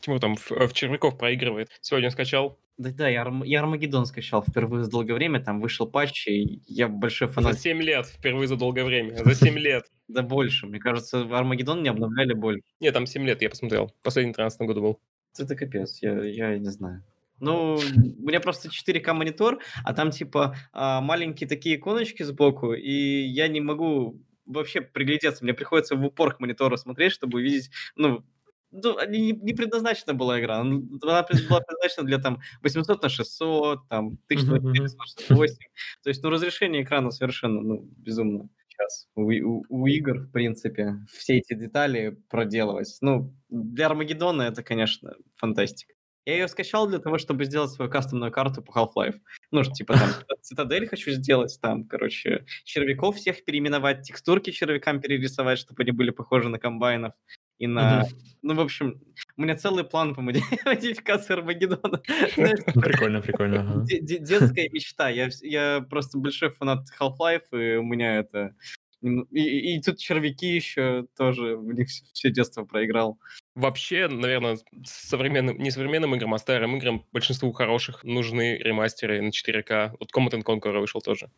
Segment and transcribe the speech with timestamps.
[0.00, 1.68] Тимур там в, в червяков проигрывает.
[1.80, 2.58] Сегодня скачал.
[2.78, 6.88] Да, да, я, я Армагеддон скачал впервые за долгое время, там вышел патч, и я
[6.88, 7.52] большой фанат.
[7.54, 9.14] За 7 лет, впервые за долгое время.
[9.24, 9.84] За 7 лет.
[10.08, 12.62] Да больше, мне кажется, Армагеддон не обновляли больше.
[12.80, 13.92] Нет, там 7 лет, я посмотрел.
[14.02, 15.00] Последний 13 году был.
[15.38, 17.04] Это капец, я, я не знаю.
[17.38, 22.92] Ну, у меня просто 4К монитор, а там типа а, маленькие такие иконочки сбоку, и
[22.92, 25.44] я не могу вообще приглядеться.
[25.44, 28.24] Мне приходится в упор к монитору смотреть, чтобы увидеть, ну,
[28.72, 30.58] не, не предназначена была игра.
[30.58, 35.56] Она была предназначена для там 800 на 600, там 1468.
[36.02, 38.48] То есть, ну, разрешение экрана совершенно, ну, безумно
[38.80, 42.96] сейчас у, у, у игр, в принципе, все эти детали проделывать.
[43.00, 45.94] Ну, для Армагеддона это, конечно, фантастика.
[46.26, 49.20] Я ее скачал для того, чтобы сделать свою кастомную карту по Half-Life.
[49.50, 50.10] Ну, типа там
[50.42, 56.48] цитадель хочу сделать, там, короче, червяков всех переименовать, текстурки червякам перерисовать, чтобы они были похожи
[56.48, 57.14] на комбайнов
[57.60, 58.00] и на...
[58.00, 58.10] Угу.
[58.42, 59.00] Ну, в общем,
[59.36, 61.98] у меня целый план по модификации Армагеддона.
[62.06, 63.84] Прикольно, прикольно.
[63.86, 65.10] Детская мечта.
[65.10, 68.54] Я, просто большой фанат Half-Life, и у меня это
[69.02, 73.18] и, и тут червяки еще тоже, в них все детство проиграл.
[73.54, 79.96] Вообще, наверное, современным, не современным играм, а старым играм большинству хороших нужны ремастеры на 4К.
[79.98, 81.30] Вот Command Conquer вышел тоже.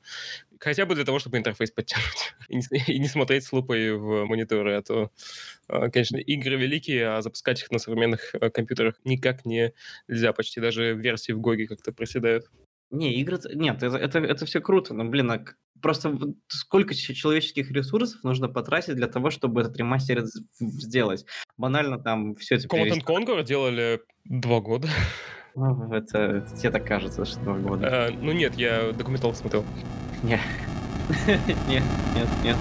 [0.59, 2.35] Хотя бы для того, чтобы интерфейс подтянуть.
[2.49, 4.75] и, не, и не смотреть с лупой в мониторы.
[4.77, 5.11] А то,
[5.69, 9.73] а, конечно, игры великие, а запускать их на современных а, компьютерах никак не
[10.09, 10.33] нельзя.
[10.33, 12.47] Почти даже версии в Гоге как-то проседают.
[12.91, 13.39] Не, игры...
[13.55, 15.45] Нет, это, это, это все круто, но, блин, а
[15.83, 16.17] просто
[16.49, 20.25] сколько человеческих ресурсов нужно потратить для того, чтобы этот ремастер
[20.59, 21.27] сделать?
[21.59, 22.67] Банально там все это...
[22.69, 24.89] Command Conquer делали два года.
[25.55, 28.07] Ну, это, это тебе так кажется, что два года.
[28.07, 29.67] А, ну нет, я документалку смотрел.
[30.23, 30.41] Нет.
[31.69, 31.83] Нет,
[32.15, 32.57] нет, нет.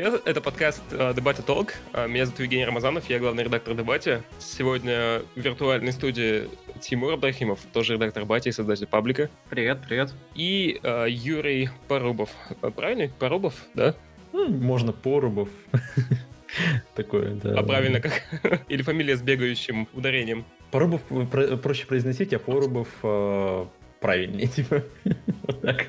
[0.00, 0.22] Привет!
[0.24, 1.72] Это подкаст uh, Debate Talk.
[1.92, 4.22] Uh, меня зовут Евгений Рамазанов, я главный редактор Дебате.
[4.38, 6.48] Сегодня в виртуальной студии
[6.80, 9.28] Тимур Абдрахимов, тоже редактор Бати и создатель паблика.
[9.50, 10.14] Привет, привет.
[10.34, 12.30] И uh, Юрий Порубов.
[12.74, 13.12] Правильно?
[13.18, 13.94] Порубов, да?
[14.32, 15.50] Ну, можно Порубов.
[16.94, 17.58] Такое, да.
[17.58, 18.22] А правильно как?
[18.68, 20.46] Или фамилия с бегающим ударением?
[20.70, 21.02] Порубов
[21.62, 22.88] проще произносить, а Порубов
[24.00, 24.82] правильнее, типа.
[25.42, 25.88] Вот так.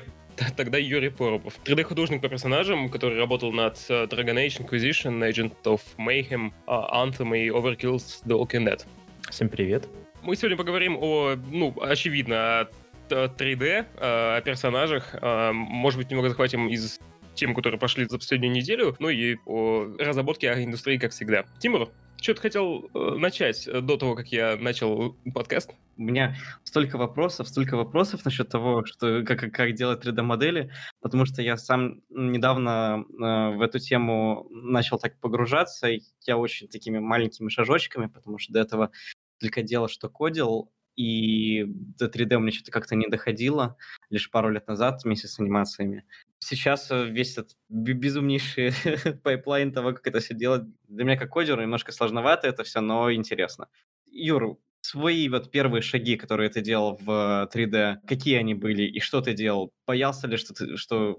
[0.56, 1.54] Тогда Юрий Поробов.
[1.64, 7.36] 3D-художник по персонажам, который работал над э, Dragon Age Inquisition, Agent of Mayhem, а, Anthem
[7.36, 8.84] и Overkill's The Walking Dead.
[9.30, 9.88] Всем привет.
[10.22, 12.68] Мы сегодня поговорим о, ну, очевидно, о
[13.10, 15.14] 3D, о персонажах.
[15.20, 16.98] А, может быть, немного захватим из
[17.34, 21.44] тем, которые пошли за последнюю неделю, ну и о разработке индустрии, как всегда.
[21.58, 21.88] Тимур,
[22.22, 25.70] что-то хотел э, начать э, до того, как я начал подкаст.
[25.96, 31.42] У меня столько вопросов, столько вопросов насчет того, что как, как делать 3D-модели, потому что
[31.42, 35.88] я сам недавно э, в эту тему начал так погружаться.
[36.24, 38.92] Я очень такими маленькими шажочками, потому что до этого
[39.40, 43.76] только делал, что кодил, и до 3D у меня что-то как-то не доходило,
[44.10, 46.04] лишь пару лет назад вместе с анимациями
[46.42, 48.72] сейчас э, весь этот безумнейший
[49.22, 53.12] пайплайн того, как это все делать, для меня как кодеру немножко сложновато это все, но
[53.12, 53.68] интересно.
[54.06, 59.20] Юр, свои вот первые шаги, которые ты делал в 3D, какие они были и что
[59.20, 59.72] ты делал?
[59.86, 61.16] Боялся ли, что, ты, что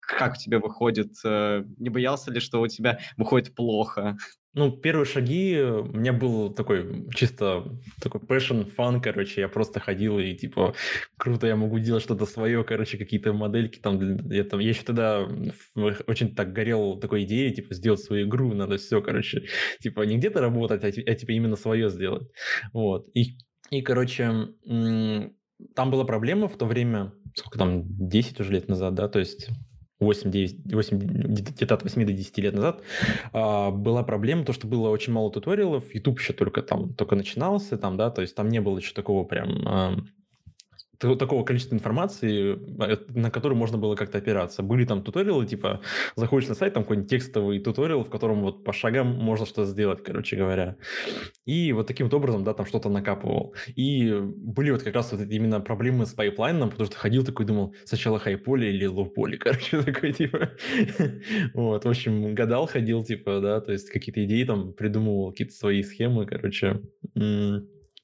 [0.00, 1.14] как у тебя выходит?
[1.24, 4.16] Э, не боялся ли, что у тебя выходит плохо?
[4.56, 10.18] Ну, первые шаги у меня был такой чисто такой passion, фан, короче, я просто ходил
[10.18, 10.74] и типа
[11.18, 14.00] круто, я могу делать что-то свое, короче, какие-то модельки там,
[14.30, 15.28] я, там, я еще тогда
[16.06, 19.44] очень так горел такой идеей, типа сделать свою игру, надо все, короче,
[19.80, 22.26] типа не где-то работать, а, а типа именно свое сделать,
[22.72, 23.36] вот, и,
[23.68, 29.06] и короче, там была проблема в то время, сколько там, 10 уже лет назад, да,
[29.08, 29.50] то есть
[30.00, 32.82] 8, 9, 8, где-то от 8 до 10 лет назад,
[33.32, 37.78] а, была проблема, то, что было очень мало туториалов, YouTube еще только там, только начинался,
[37.78, 40.06] там, да, то есть там не было еще такого прям
[40.98, 44.62] такого количества информации, э, на который можно было как-то опираться.
[44.62, 45.80] Были там туториалы, типа,
[46.16, 50.02] заходишь на сайт, там какой-нибудь текстовый туториал, в котором вот по шагам можно что-то сделать,
[50.02, 50.76] короче говоря.
[51.44, 53.54] И вот таким вот образом, да, там что-то накапывал.
[53.74, 57.74] И были вот как раз вот именно проблемы с пайплайном, потому что ходил такой, думал,
[57.84, 60.50] сначала high-poly или low-poly, короче, такой, типа.
[61.54, 65.82] Вот, в общем, гадал, ходил, типа, да, то есть какие-то идеи там придумывал, какие-то свои
[65.82, 66.80] схемы, короче.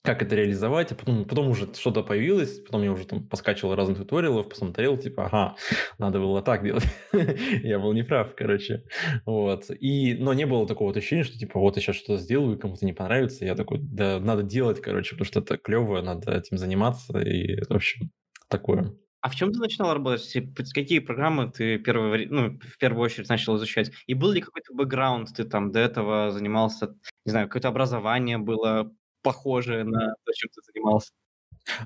[0.02, 3.98] Как это реализовать, а потом, потом уже что-то появилось, потом я уже там поскачивал разных
[3.98, 5.56] туториалов, посмотрел, типа, ага,
[5.98, 6.84] надо было так делать.
[7.62, 8.82] я был неправ, короче.
[9.24, 9.70] Вот.
[9.70, 12.84] И, но не было такого вот ощущения, что, типа, вот я сейчас что-то сделаю, кому-то
[12.84, 13.44] не понравится.
[13.44, 17.70] Я такой, да, надо делать, короче, потому что это клево, надо этим заниматься, и, в
[17.70, 18.10] общем,
[18.48, 18.92] такое.
[19.20, 20.36] А в чем ты начинал работать?
[20.74, 23.92] Какие программы ты первый, ну, в первую очередь начал изучать?
[24.08, 25.28] И был ли какой-то бэкграунд?
[25.32, 28.92] Ты там до этого занимался, не знаю, какое-то образование было
[29.22, 31.12] похожее на то, чем ты занимался?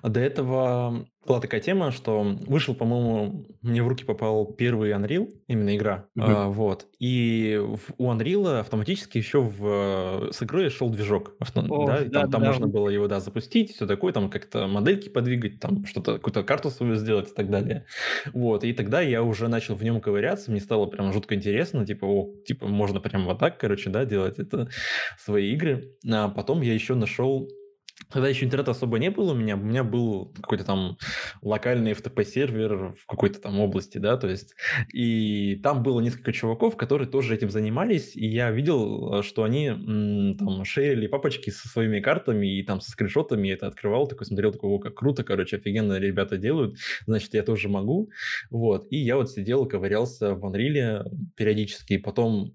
[0.03, 5.29] А до этого была такая тема, что вышел, по-моему, мне в руки попал первый Unreal,
[5.49, 6.27] именно игра, Мгм.
[6.31, 6.87] а, вот.
[7.01, 12.09] И в- у Unreal автоматически еще в, с игрой шел движок, авто- О, да, и
[12.09, 12.47] там, там да-да-да.
[12.47, 16.71] можно было его, да, запустить, все такое, там как-то модельки подвигать, там что-то, какую-то карту
[16.71, 17.87] свою сделать и так далее.
[18.33, 22.05] Вот, и тогда я уже начал в нем ковыряться, мне стало прям жутко интересно, типа,
[22.07, 24.69] о, типа, можно прям вот так, короче, да, делать это,
[25.19, 25.97] свои игры.
[26.09, 27.49] А потом я еще нашел
[28.11, 29.57] Тогда еще интернета особо не было у меня.
[29.57, 30.97] У меня был какой-то там
[31.43, 34.55] локальный FTP-сервер в какой-то там области, да, то есть.
[34.93, 39.69] И там было несколько чуваков, которые тоже этим занимались, и я видел, что они
[40.39, 44.71] там шерили папочки со своими картами и там со скриншотами, это открывал, такой смотрел, такой,
[44.71, 46.77] о, как круто, короче, офигенно ребята делают,
[47.07, 48.11] значит, я тоже могу.
[48.51, 51.05] Вот, и я вот сидел, ковырялся в Unreal
[51.37, 52.55] периодически, и потом...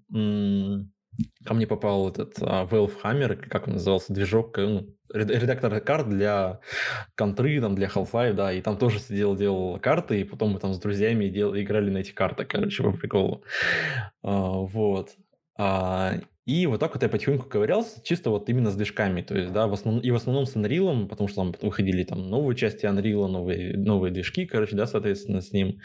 [1.44, 6.08] Ко мне попал этот а, Valve Hammer, как он назывался, движок, э, ну, редактор карт
[6.08, 6.60] для
[7.14, 10.72] контры, там, для Half-Life, да, и там тоже сидел, делал карты, и потом мы там
[10.72, 13.44] с друзьями дел, играли на этих картах, короче, по приколу.
[14.22, 15.10] А, вот.
[15.58, 16.14] А,
[16.44, 19.68] и вот так вот я потихоньку ковырялся, чисто вот именно с движками, то есть, да,
[19.68, 23.28] в основном, и в основном с Unreal, потому что там выходили там новые части Unreal,
[23.28, 25.78] новые, новые движки, короче, да, соответственно, с ним.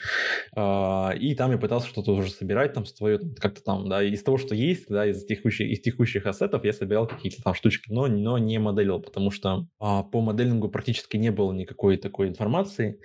[0.56, 4.38] А, и там я пытался что-то уже собирать, там, свое, как-то там, да, из того,
[4.38, 8.40] что есть, да, из текущих, из текущих ассетов я собирал какие-то там штучки, но, но
[8.40, 13.00] не моделил, потому что а, по моделингу практически не было никакой такой информации,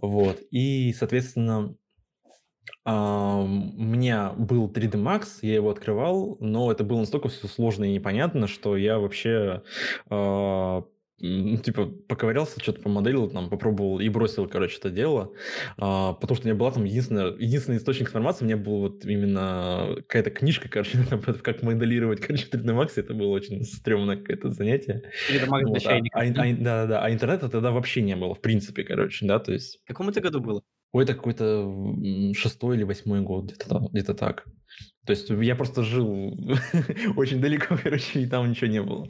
[0.00, 1.76] вот, и, соответственно,
[2.84, 3.46] у
[3.82, 8.46] меня был 3D Max, я его открывал, но это было настолько все сложно и непонятно,
[8.46, 9.62] что я вообще
[10.08, 10.84] а,
[11.20, 15.32] м, типа поковырялся, что-то помоделил, там, попробовал и бросил, короче, это дело,
[15.78, 19.04] А, потому что у меня была там единственная, единственный источник информации, у меня был вот
[19.04, 24.50] именно какая-то книжка, короче, там, как моделировать, короче, 3D Max, это было очень стрёмное какое-то
[24.50, 25.10] занятие.
[25.26, 28.34] Или Макс для Вот, а, а а ин- да-да-да, а интернета тогда вообще не было,
[28.34, 29.80] в принципе, короче, да, то есть...
[29.84, 30.62] В каком это году было?
[30.94, 31.70] Ой, это какой-то
[32.34, 34.44] шестой или восьмой год, где-то, где-то так.
[35.06, 36.36] То есть я просто жил
[37.16, 39.08] очень далеко, короче, и там ничего не было.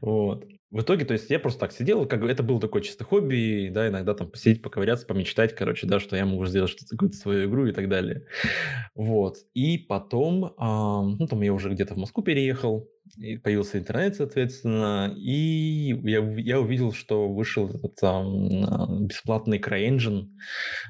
[0.00, 0.44] Вот.
[0.70, 3.70] В итоге, то есть я просто так сидел, как бы это было такое чисто хобби,
[3.72, 7.48] да, иногда там посидеть, поковыряться, помечтать, короче, да, что я могу сделать что-то, какую-то свою
[7.48, 8.26] игру и так далее.
[8.94, 9.38] Вот.
[9.54, 12.86] И потом, а, ну, там я уже где-то в Москву переехал,
[13.16, 20.28] и появился интернет, соответственно, и я, я увидел, что вышел этот там, бесплатный CryEngine,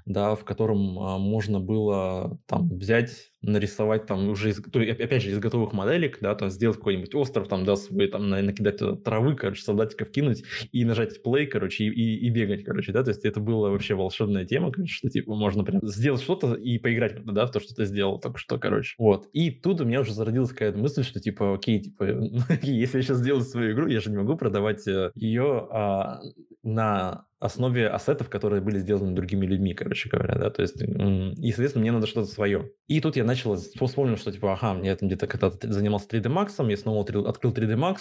[0.07, 5.31] да, в котором а, можно было там взять, нарисовать там уже, из, то, опять же,
[5.31, 8.97] из готовых моделек, да, там сделать какой-нибудь остров, там, да, свой, там, на- накидать туда
[8.97, 10.43] травы, короче, солдатиков кинуть
[10.73, 13.95] и нажать play, короче, и, и, и бегать, короче, да, то есть это была вообще
[13.95, 17.75] волшебная тема, короче, что, типа, можно прям сделать что-то и поиграть, да, в то, что
[17.75, 18.95] ты сделал только что, короче.
[18.99, 19.29] Вот.
[19.33, 22.05] И тут у меня уже зародилась какая-то мысль, что, типа, окей, типа,
[22.63, 26.21] если я сейчас сделаю свою игру, я же не могу продавать э, ее а,
[26.69, 31.83] на основе ассетов, которые были сделаны другими людьми, короче говоря, да, то есть, и, соответственно,
[31.83, 32.71] мне надо что-то свое.
[32.89, 36.69] И тут я начал, вспомнил, что, типа, ага, мне там где-то когда-то занимался 3D Max,
[36.69, 37.99] я снова открыл открыл 3D Max,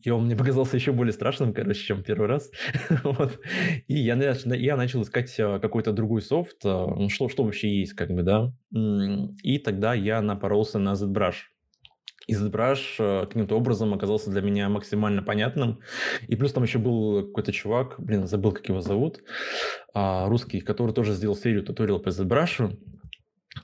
[0.00, 2.50] и он мне показался еще более страшным, короче, чем первый раз,
[3.04, 3.38] вот,
[3.88, 7.92] и я, я начал искать э, какой-то другой софт, э, ну, что, что вообще есть,
[7.92, 8.52] как бы, да,
[9.42, 11.51] и тогда я напоролся на ZBrush,
[12.32, 15.80] и ZBrush э, каким-то образом оказался для меня максимально понятным.
[16.28, 19.20] И плюс там еще был какой-то чувак, блин, забыл, как его зовут,
[19.94, 22.76] а, русский, который тоже сделал серию туториал по ZBrush.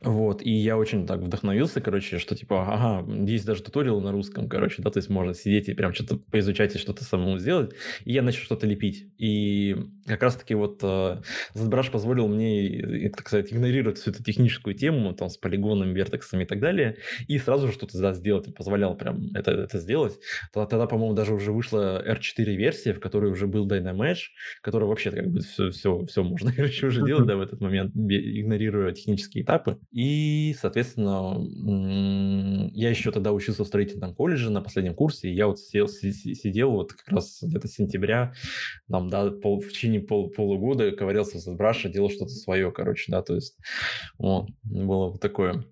[0.03, 4.49] Вот, и я очень так вдохновился, короче, что типа, ага, есть даже туториал на русском,
[4.49, 7.73] короче, да, то есть можно сидеть и прям что-то поизучать и что-то самому сделать,
[8.05, 9.07] и я начал что-то лепить.
[9.17, 9.77] И
[10.07, 11.23] как раз-таки вот э,
[11.55, 16.45] ZBrush позволил мне, э, так сказать, игнорировать всю эту техническую тему, там, с полигоном, вертексами
[16.45, 20.19] и так далее, и сразу же что-то да, сделать, позволял прям это, это сделать.
[20.53, 24.19] Тогда, тогда, по-моему, даже уже вышла R4 версия, в которой уже был Dynamesh,
[24.61, 27.97] которая вообще как бы все, все, все можно, короче, уже делать, да, в этот момент,
[27.97, 29.78] игнорируя технические этапы.
[29.91, 31.37] И, соответственно,
[32.73, 36.13] я еще тогда учился в строительном колледже на последнем курсе, и я вот сидел, си-
[36.13, 38.33] си- сидел вот как раз где-то с сентября,
[38.91, 43.23] там, да, пол, в течение пол, полугода ковырялся с браша, делал что-то свое, короче, да,
[43.23, 43.57] то есть,
[44.19, 45.65] вот, было вот такое.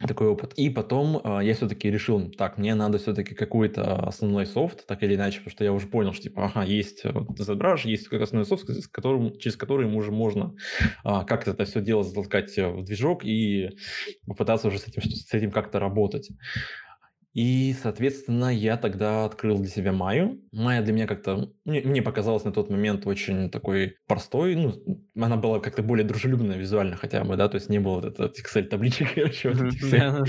[0.00, 0.52] Такой опыт.
[0.56, 5.14] И потом э, я все-таки решил, так, мне надо все-таки какой-то основной софт, так или
[5.14, 8.46] иначе, потому что я уже понял, что типа, ага, есть вот ZBrush, есть какой-то основной
[8.46, 10.54] софт, с которым, через который уже можно
[11.04, 13.70] а, как-то это все дело затолкать в движок и
[14.26, 16.30] попытаться уже с этим, с этим как-то работать.
[17.34, 20.40] И, соответственно, я тогда открыл для себя Майю.
[20.52, 21.50] Майя для меня как-то...
[21.64, 24.54] Мне, мне показалось на тот момент очень такой простой.
[24.54, 24.72] Ну,
[25.16, 28.38] она была как-то более дружелюбная визуально хотя бы, да, то есть не было вот этот
[28.38, 30.24] Excel-табличек, короче, вот Excel.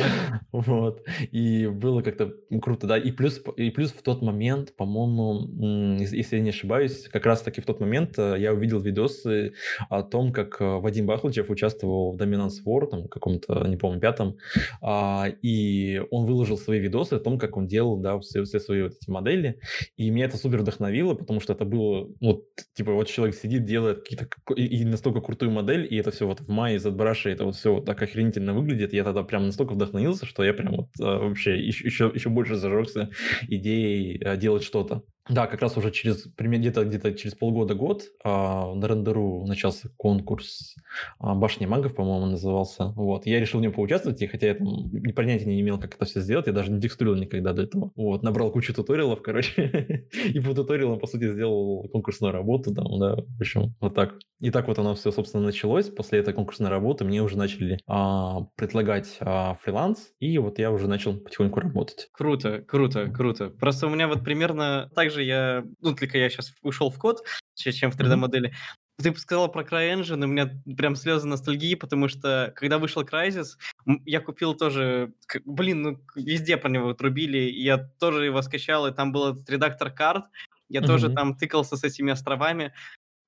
[0.52, 1.04] Вот.
[1.32, 2.98] И было как-то круто, да.
[2.98, 7.66] И плюс, и плюс в тот момент, по-моему, если я не ошибаюсь, как раз-таки в
[7.66, 9.54] тот момент э, я увидел видосы
[9.90, 14.38] о том, как э, Вадим Бахлычев участвовал в Dominance War, там, каком-то, не помню, пятом,
[14.82, 18.60] а, и он выложил свои видосы видосы о том, как он делал, да, все, все
[18.60, 19.60] свои вот эти модели,
[19.98, 24.00] и меня это супер вдохновило, потому что это было, вот, типа, вот человек сидит, делает
[24.00, 27.46] какие-то, и, и настолько крутую модель, и это все вот в мае из ZBrush, это
[27.46, 30.88] вот все вот так охренительно выглядит, я тогда прям настолько вдохновился, что я прям вот
[31.00, 33.10] а, вообще еще, еще, еще больше зажегся
[33.48, 35.04] идеей а, делать что-то.
[35.28, 40.76] Да, как раз уже через где-то где-то через полгода-год а, на рендеру начался конкурс
[41.18, 42.90] а, Башни магов, по-моему, назывался.
[42.96, 43.26] Вот.
[43.26, 46.22] Я решил в нем поучаствовать, и хотя я там понятия не имел, как это все
[46.22, 47.92] сделать, я даже не текстурил никогда до этого.
[47.96, 48.22] Вот.
[48.22, 53.42] Набрал кучу туториалов, короче, и по туториалам, по сути, сделал конкурсную работу там, да, в
[53.42, 54.16] общем, вот так.
[54.42, 55.90] И так вот оно все, собственно, началось.
[55.90, 60.88] После этой конкурсной работы мне уже начали а, предлагать а, фриланс, и вот я уже
[60.88, 62.10] начал потихоньку работать.
[62.12, 63.50] Круто, круто, круто.
[63.50, 67.24] Просто у меня вот примерно так же я, ну, только я сейчас ушел в код,
[67.56, 68.54] чем в 3D-модели.
[68.98, 73.58] Ты сказал про CryEngine, у меня прям слезы ностальгии, потому что когда вышел Crysis,
[74.06, 79.12] я купил тоже, блин, ну везде про него трубили, я тоже его скачал, и там
[79.12, 80.26] был этот редактор карт,
[80.70, 80.86] я mm-hmm.
[80.86, 82.74] тоже там тыкался с этими островами,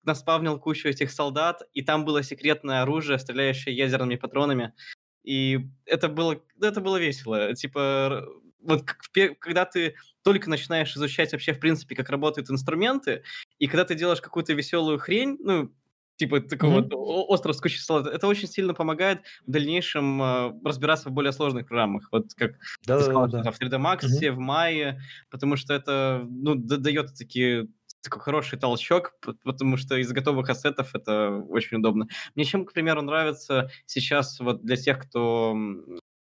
[0.04, 4.74] наспавнил кучу этих солдат, и там было секретное оружие, стреляющее ядерными патронами,
[5.28, 7.54] и это было, это было весело.
[7.54, 8.26] Типа,
[8.68, 8.84] вот
[9.40, 13.24] когда ты только начинаешь изучать вообще, в принципе, как работают инструменты,
[13.60, 15.74] и когда ты делаешь какую-то веселую хрень, ну,
[16.18, 16.90] типа такого mm-hmm.
[16.92, 21.32] вот остров с кучей салата, это очень сильно помогает в дальнейшем э, разбираться в более
[21.32, 22.56] сложных программах, вот как
[22.86, 23.52] да, ты сказал, да, да.
[23.52, 24.32] в 3D Max, mm-hmm.
[24.32, 24.98] в Maya,
[25.30, 27.68] потому что это, ну, дает такие
[28.04, 32.08] такой хороший толчок, потому что из готовых ассетов это очень удобно.
[32.36, 35.56] Мне чем, к примеру, нравится сейчас вот для тех, кто,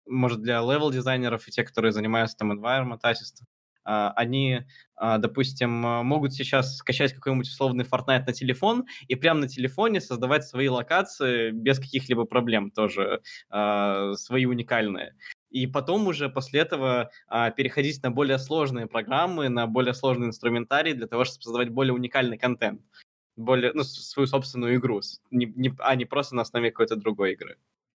[0.06, 3.42] может, для level-дизайнеров и тех, которые занимаются там environment assets,
[3.86, 4.62] а, они,
[4.96, 10.44] а, допустим, могут сейчас скачать какой-нибудь условный Fortnite на телефон и прямо на телефоне создавать
[10.44, 15.14] свои локации без каких-либо проблем тоже, а, свои уникальные.
[15.50, 17.10] И потом уже после этого
[17.56, 22.36] переходить на более сложные программы, на более сложный инструментарий для того, чтобы создавать более уникальный
[22.36, 22.82] контент
[23.36, 27.56] более, ну, свою собственную игру, не, не, а не просто на основе какой-то другой игры.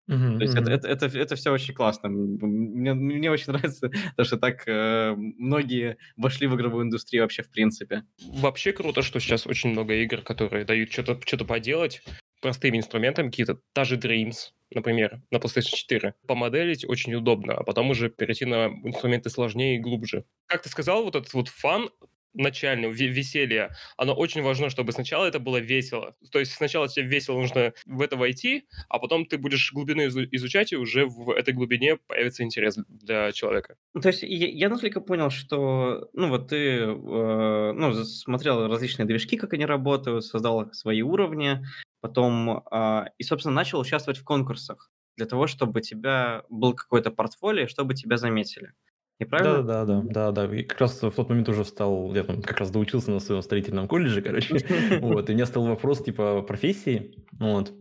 [0.10, 0.62] Uh-huh, То есть uh-huh.
[0.62, 2.10] это, это, это, это все очень классно.
[2.10, 7.52] Мне, мне очень нравится то, что так э, многие вошли в игровую индустрию вообще в
[7.52, 8.04] принципе.
[8.34, 12.02] Вообще круто, что сейчас очень много игр, которые дают что-то что поделать
[12.42, 16.16] простыми инструментами, какие-то, та же Dreams, например, на PlayStation 4.
[16.28, 20.26] Помоделить очень удобно, а потом уже перейти на инструменты сложнее и глубже.
[20.48, 21.90] Как ты сказал, вот этот вот фан
[22.34, 26.16] начальное веселье, оно очень важно, чтобы сначала это было весело.
[26.32, 30.72] То есть сначала тебе весело нужно в это войти, а потом ты будешь глубину изучать,
[30.72, 33.76] и уже в этой глубине появится интерес для человека.
[34.02, 39.38] То есть я, я насколько понял, что, ну вот ты, э, ну, смотрел различные движки,
[39.38, 41.64] как они работают, создал свои уровни,
[42.02, 47.12] потом, э, и, собственно, начал участвовать в конкурсах для того, чтобы у тебя был какой-то
[47.12, 48.74] портфолио, чтобы тебя заметили.
[49.20, 49.64] И правильно?
[49.64, 50.56] Да, да, да, да, да.
[50.56, 53.42] И как раз в тот момент уже стал, я там как раз доучился на своем
[53.42, 54.66] строительном колледже, короче.
[55.02, 57.74] Вот, и у меня стал вопрос типа профессии, вот.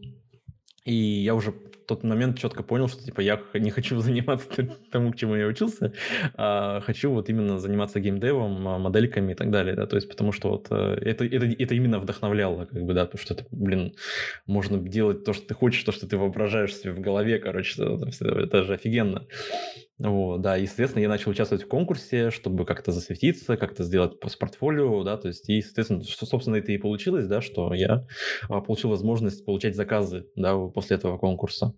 [0.85, 1.55] И я уже
[1.89, 5.93] тот момент четко понял, что типа я не хочу заниматься тому, к чему я учился,
[6.35, 10.33] а хочу вот именно заниматься геймдевом, а, модельками и так далее, да, то есть потому
[10.33, 13.95] что вот э, это, это, это именно вдохновляло, как бы, да, потому что это, блин,
[14.47, 18.39] можно делать то, что ты хочешь, то, что ты воображаешь себе в голове, короче, это,
[18.39, 19.27] это же офигенно.
[20.01, 24.37] Вот, да, и, соответственно, я начал участвовать в конкурсе, чтобы как-то засветиться, как-то сделать с
[24.37, 28.07] портфолио, да, то есть, и, соответственно, что, собственно, это и получилось, да, что я
[28.49, 31.75] а, получил возможность получать заказы, да, после этого конкурса.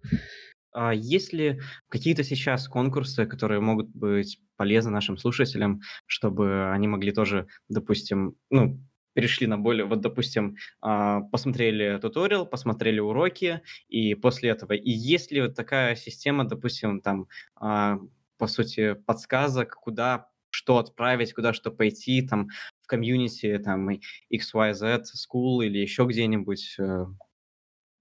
[0.73, 7.13] А есть ли какие-то сейчас конкурсы, которые могут быть полезны нашим слушателям, чтобы они могли
[7.13, 8.79] тоже, допустим, ну,
[9.15, 15.33] перешли на более, вот, допустим, а, посмотрели туториал, посмотрели уроки, и после этого, и есть
[15.33, 17.99] ли вот такая система, допустим, там, а,
[18.39, 22.49] по сути, подсказок, куда что отправить, куда что пойти, там,
[22.83, 23.89] в комьюнити, там,
[24.31, 26.77] XYZ School или еще где-нибудь,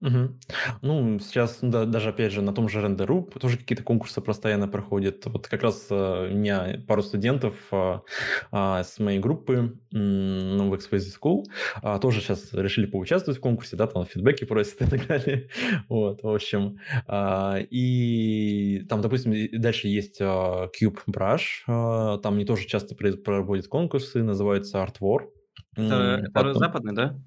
[0.02, 0.40] э, Мгм.
[0.82, 5.26] Ну, сейчас, да, даже опять же на том же Рендеру тоже какие-то конкурсы постоянно проходят.
[5.26, 8.02] Вот как раз э, у меня пару студентов а,
[8.50, 11.44] а, с моей группы ну, в Exposé School
[11.82, 15.48] а, тоже сейчас решили поучаствовать в конкурсе, да, там фидбэки просят и так далее.
[15.88, 16.78] Вот, в общем.
[17.06, 23.68] а, и там, допустим, дальше есть а, Cube Brush, а, там они тоже часто проводят
[23.68, 25.28] конкурсы, называется Art War.
[25.76, 26.54] Это, это Потом...
[26.54, 27.18] западный, да?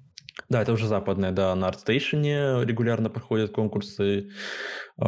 [0.50, 4.30] Да, это уже западная, да, на ArtStation регулярно проходят конкурсы.
[4.98, 5.06] А,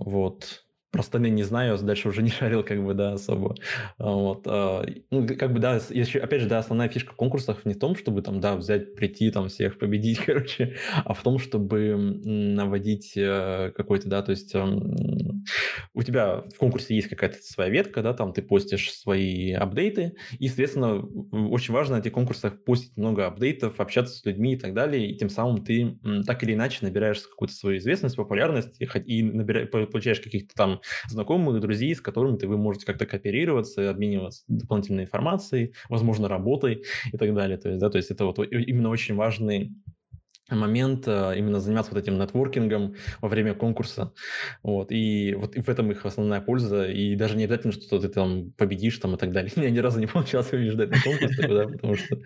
[0.00, 0.65] вот.
[0.96, 3.54] Про остальные не знаю, дальше уже не шарил, как бы, да, особо.
[3.98, 4.46] А, Вот.
[4.46, 7.96] а, Ну, как бы, да, еще, опять же, да, основная фишка конкурсов не в том,
[7.96, 13.72] чтобы там, да, взять, прийти, там, всех победить, короче, а в том, чтобы наводить э,
[13.76, 15.44] какой-то, да, то есть эм,
[15.94, 20.48] у тебя в конкурсе есть какая-то своя ветка, да, там ты постишь свои апдейты, и,
[20.48, 21.00] соответственно,
[21.50, 25.16] очень важно на этих конкурсах постить много апдейтов, общаться с людьми и так далее, и
[25.16, 29.86] тем самым ты так или иначе набираешь какую-то свою известность, популярность, и, и набира- по-
[29.86, 35.74] получаешь каких-то там знакомых, друзей, с которыми ты, вы можете как-то кооперироваться, обмениваться дополнительной информацией,
[35.88, 37.58] возможно, работой и так далее.
[37.58, 39.72] То есть, да, то есть это вот именно очень важный
[40.50, 44.12] момент э, именно заниматься вот этим нетворкингом во время конкурса.
[44.62, 44.92] Вот.
[44.92, 46.86] И вот в этом их основная польза.
[46.86, 49.50] И даже не обязательно, что ты там победишь там и так далее.
[49.56, 52.18] Я ни разу не получалось побеждать на конкурсе, да, потому что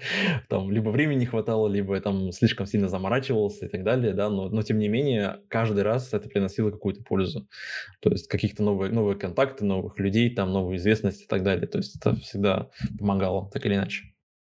[0.48, 4.28] там либо времени не хватало, либо я там слишком сильно заморачивался и так далее, да,
[4.28, 7.48] но, но тем не менее каждый раз это приносило какую-то пользу.
[8.00, 11.66] То есть каких-то новые, новые контакты, новых людей, там новую известность и так далее.
[11.66, 14.04] То есть это всегда помогало, так или иначе.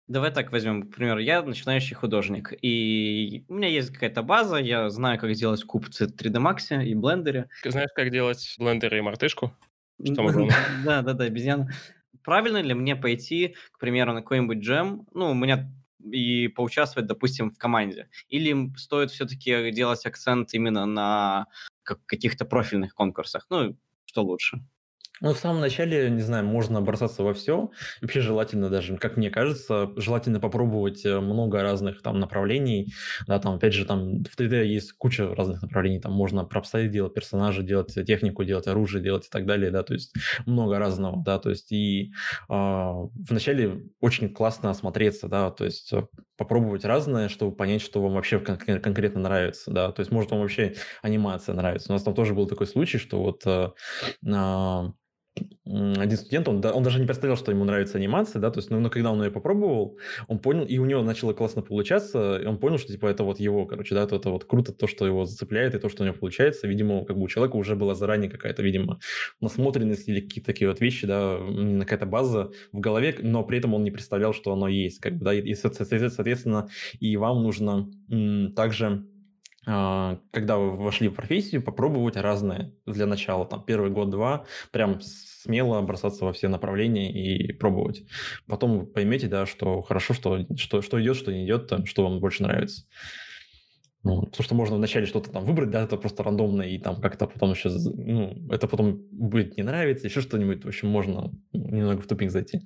[0.08, 4.90] Давай так возьмем, к примеру, я начинающий художник, и у меня есть какая-то база, я
[4.90, 7.48] знаю, как сделать куб в 3D Max и блендере.
[7.62, 9.56] Ты знаешь, как делать блендер и мартышку?
[10.04, 10.46] Что?
[10.84, 11.70] Да, да, да, обезьяна.
[12.24, 15.72] Правильно ли мне пойти, к примеру, на какой-нибудь джем, ну, у меня
[16.04, 18.08] и поучаствовать, допустим, в команде?
[18.28, 21.46] Или стоит все-таки делать акцент именно на
[21.84, 23.46] как- каких-то профильных конкурсах?
[23.50, 24.58] Ну, что лучше?
[25.22, 27.70] Ну, в самом начале, не знаю, можно бросаться во все.
[28.00, 32.92] Вообще желательно даже, как мне кажется, желательно попробовать э, много разных там направлений.
[33.28, 36.00] Да, там, опять же, там в 3D есть куча разных направлений.
[36.00, 39.94] Там можно пропсай делать, персонажи делать, технику делать, оружие делать и так далее, да, то
[39.94, 40.12] есть
[40.44, 42.12] много разного, да, то есть и
[42.48, 42.94] а,
[43.28, 46.04] вначале очень классно осмотреться, да, то есть э,
[46.36, 50.40] попробовать разное, чтобы понять, что вам вообще кон- конкретно нравится, да, то есть может вам
[50.40, 51.92] вообще анимация нравится.
[51.92, 53.70] У нас там тоже был такой случай, что вот э,
[54.34, 54.92] а,
[55.64, 58.80] один студент, он, он даже не представлял, что ему нравится анимация, да, то есть, ну,
[58.80, 62.58] но когда он ее попробовал, он понял, и у него начало классно получаться, и он
[62.58, 65.24] понял, что, типа, это вот его, короче, да, то это вот круто, то, что его
[65.24, 68.30] зацепляет, и то, что у него получается, видимо, как бы у человека уже была заранее
[68.30, 68.98] какая-то, видимо,
[69.40, 71.38] насмотренность или какие-то такие вот вещи, да,
[71.80, 75.24] какая-то база в голове, но при этом он не представлял, что оно есть, как бы,
[75.24, 76.68] да, и, и, со- со- соответственно,
[77.00, 77.88] и вам нужно
[78.54, 79.04] также
[79.64, 86.24] когда вы вошли в профессию, попробовать разное для начала, там, первый год-два, прям смело бросаться
[86.24, 88.04] во все направления и пробовать.
[88.46, 92.02] Потом вы поймете, да, что хорошо, что, что, что идет, что не идет, там, что
[92.02, 92.86] вам больше нравится.
[94.04, 97.28] Ну, потому что можно вначале что-то там выбрать, да, это просто рандомно, и там как-то
[97.28, 102.08] потом еще, ну, это потом будет не нравиться, еще что-нибудь, в общем, можно немного в
[102.08, 102.62] тупик зайти.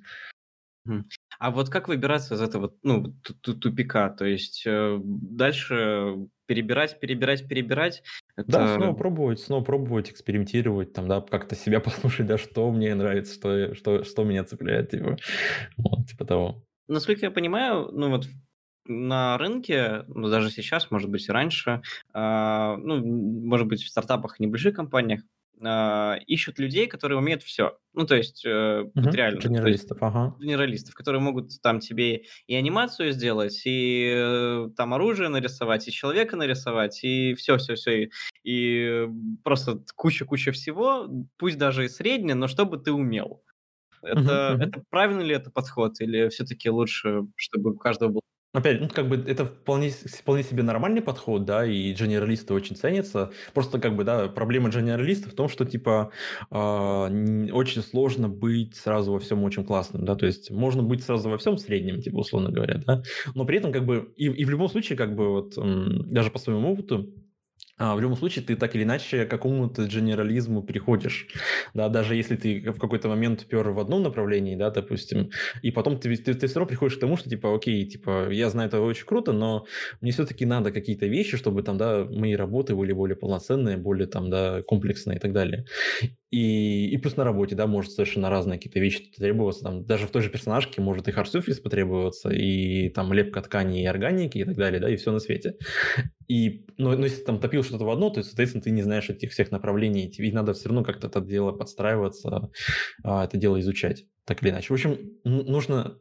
[1.37, 4.09] А вот как выбираться из этого, ну, ту- ту- тупика?
[4.09, 8.03] То есть э, дальше перебирать, перебирать, перебирать?
[8.35, 12.95] Да, снова Это пробовать, снова пробовать, экспериментировать, там, да, как-то себя послушать, да, что мне
[12.95, 15.17] нравится, что, что, что меня цепляет, типа,
[15.77, 16.63] вот, типа того.
[16.87, 18.27] Насколько я понимаю, ну вот
[18.85, 21.81] на рынке, ну даже сейчас, может быть и раньше,
[22.13, 25.21] а, ну, может быть в стартапах, небольших компаниях,
[25.63, 27.79] а, ищут людей, которые умеют все.
[27.93, 30.35] Ну, то есть, э, вот Мгм, реально, Генералистов, ага.
[30.39, 36.35] генералистов, которые могут там тебе и анимацию сделать, и э, там оружие нарисовать, и человека
[36.35, 38.11] нарисовать, и все-все-все, и,
[38.43, 39.07] и
[39.43, 43.43] просто куча-куча всего, пусть даже и среднее, но чтобы ты умел.
[44.01, 44.61] Это, мгм.
[44.61, 48.21] это правильно ли это подход, или все-таки лучше, чтобы у каждого был...
[48.57, 53.29] Опять, ну, как бы это вполне, вполне себе нормальный подход, да, и дженералисты очень ценятся.
[53.53, 56.11] Просто, как бы, да, проблема дженералиста в том, что, типа,
[56.49, 61.29] н- очень сложно быть сразу во всем очень классным, да, то есть можно быть сразу
[61.29, 63.03] во всем среднем, типа, условно говоря, да,
[63.35, 66.39] но при этом, как бы, и, и в любом случае, как бы, вот, даже по
[66.39, 67.13] своему опыту,
[67.77, 71.27] в любом случае, ты так или иначе к какому-то дженерализму переходишь,
[71.73, 75.29] да, даже если ты в какой-то момент пер в одном направлении, да, допустим,
[75.61, 78.49] и потом ты, ты, ты все равно приходишь к тому, что, типа, окей, типа, я
[78.49, 79.65] знаю, это очень круто, но
[80.01, 84.29] мне все-таки надо какие-то вещи, чтобы там, да, мои работы были более полноценные, более там,
[84.29, 85.65] да, комплексные и так далее.
[86.29, 89.63] И, и плюс на работе, да, может совершенно разные какие-то вещи требоваться.
[89.63, 93.85] Там, даже в той же персонажке может и hard потребоваться, и там лепка ткани и
[93.85, 95.55] органики и так далее, да, и все на свете.
[96.27, 99.31] И, ну, ну, если там топил что-то в одно, то, соответственно, ты не знаешь этих
[99.31, 102.51] всех направлений, тебе надо все равно как-то это дело подстраиваться,
[103.03, 104.67] а, это дело изучать так или иначе.
[104.67, 105.97] В общем, нужно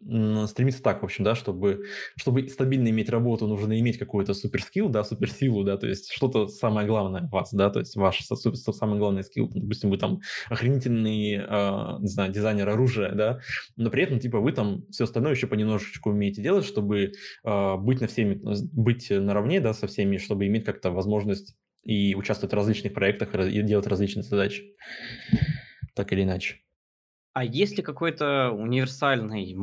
[0.49, 1.85] стремиться так, в общем, да, чтобы,
[2.17, 6.89] чтобы стабильно иметь работу, нужно иметь какой-то суперскилл, да, суперсилу, да, то есть что-то самое
[6.89, 11.99] главное в вас, да, то есть ваш самый главный скилл, допустим, вы там охренительный, э,
[12.01, 13.39] не знаю, дизайнер оружия, да,
[13.77, 17.13] но при этом, типа, вы там все остальное еще понемножечку умеете делать, чтобы
[17.45, 18.41] э, быть на всеми,
[18.73, 23.63] быть наравне, да, со всеми, чтобы иметь как-то возможность и участвовать в различных проектах, и
[23.63, 24.75] делать различные задачи,
[25.95, 26.66] так или иначе.
[27.37, 29.55] А есть ли какой-то универсальный,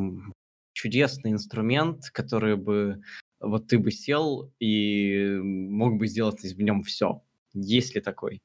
[0.73, 3.01] чудесный инструмент, который бы
[3.39, 7.23] вот ты бы сел и мог бы сделать в нем все?
[7.55, 8.43] Есть ли такой?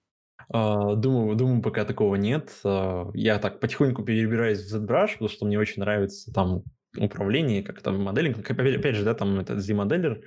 [0.48, 2.58] А, думаю, думаю, пока такого нет.
[2.64, 6.62] А, я так потихоньку перебираюсь в ZBrush, потому что мне очень нравится там
[7.04, 10.22] управлении, как там моделинг, опять, опять же, да, там этот Z-моделер,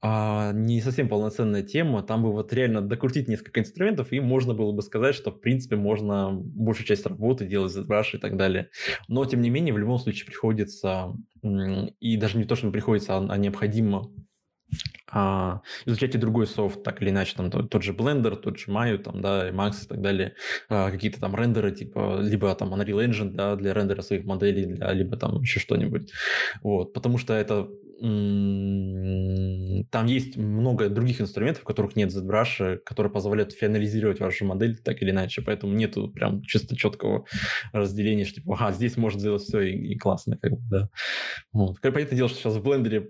[0.00, 4.72] а, не совсем полноценная тема, там бы вот реально докрутить несколько инструментов, и можно было
[4.72, 8.70] бы сказать, что, в принципе, можно большую часть работы делать за ZBrush и так далее.
[9.08, 13.26] Но, тем не менее, в любом случае приходится, и даже не то, что приходится, а,
[13.28, 14.10] а необходимо
[15.18, 19.20] а, изучайте другой софт, так или иначе, там тот, же Blender, тот же Maya, там,
[19.20, 20.34] да, Max и так далее,
[20.68, 24.92] а, какие-то там рендеры, типа, либо там Unreal Engine, да, для рендера своих моделей, для,
[24.92, 26.12] либо там еще что-нибудь,
[26.62, 27.68] вот, потому что это
[28.00, 35.10] там есть много других инструментов, которых нет ZBrush, которые позволяют финализировать вашу модель так или
[35.10, 37.24] иначе, поэтому нету прям чисто четкого
[37.72, 40.88] разделения, что типа, ага, здесь можно сделать все и, и классно, как бы, да.
[41.52, 41.80] Вот.
[41.80, 43.08] Понятное дело, что сейчас в блендере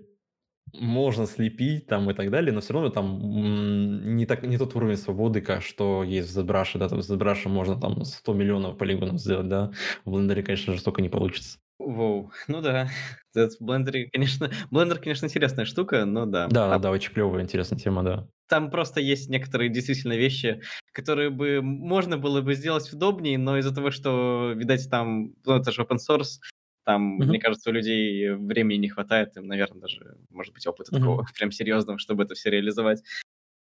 [0.73, 4.97] можно слепить там и так далее, но все равно там не, так, не тот уровень
[4.97, 9.19] свободы, как что есть в ZBrush, да, там в ZBrush можно там 100 миллионов полигонов
[9.19, 9.71] сделать, да,
[10.05, 11.57] в Blender, конечно же, столько не получится.
[11.79, 12.89] Воу, ну да,
[13.33, 16.47] в блендере, конечно, блендер, конечно, интересная штука, но да.
[16.47, 18.27] Да, да, да, очень клевая, интересная тема, да.
[18.49, 23.73] Там просто есть некоторые действительно вещи, которые бы можно было бы сделать удобнее, но из-за
[23.73, 26.39] того, что, видать, там, ну, это же open source,
[26.89, 27.25] там, mm-hmm.
[27.27, 30.99] мне кажется, у людей времени не хватает, им, наверное, даже, может быть, опыта mm-hmm.
[30.99, 33.03] такого прям серьезного, чтобы это все реализовать.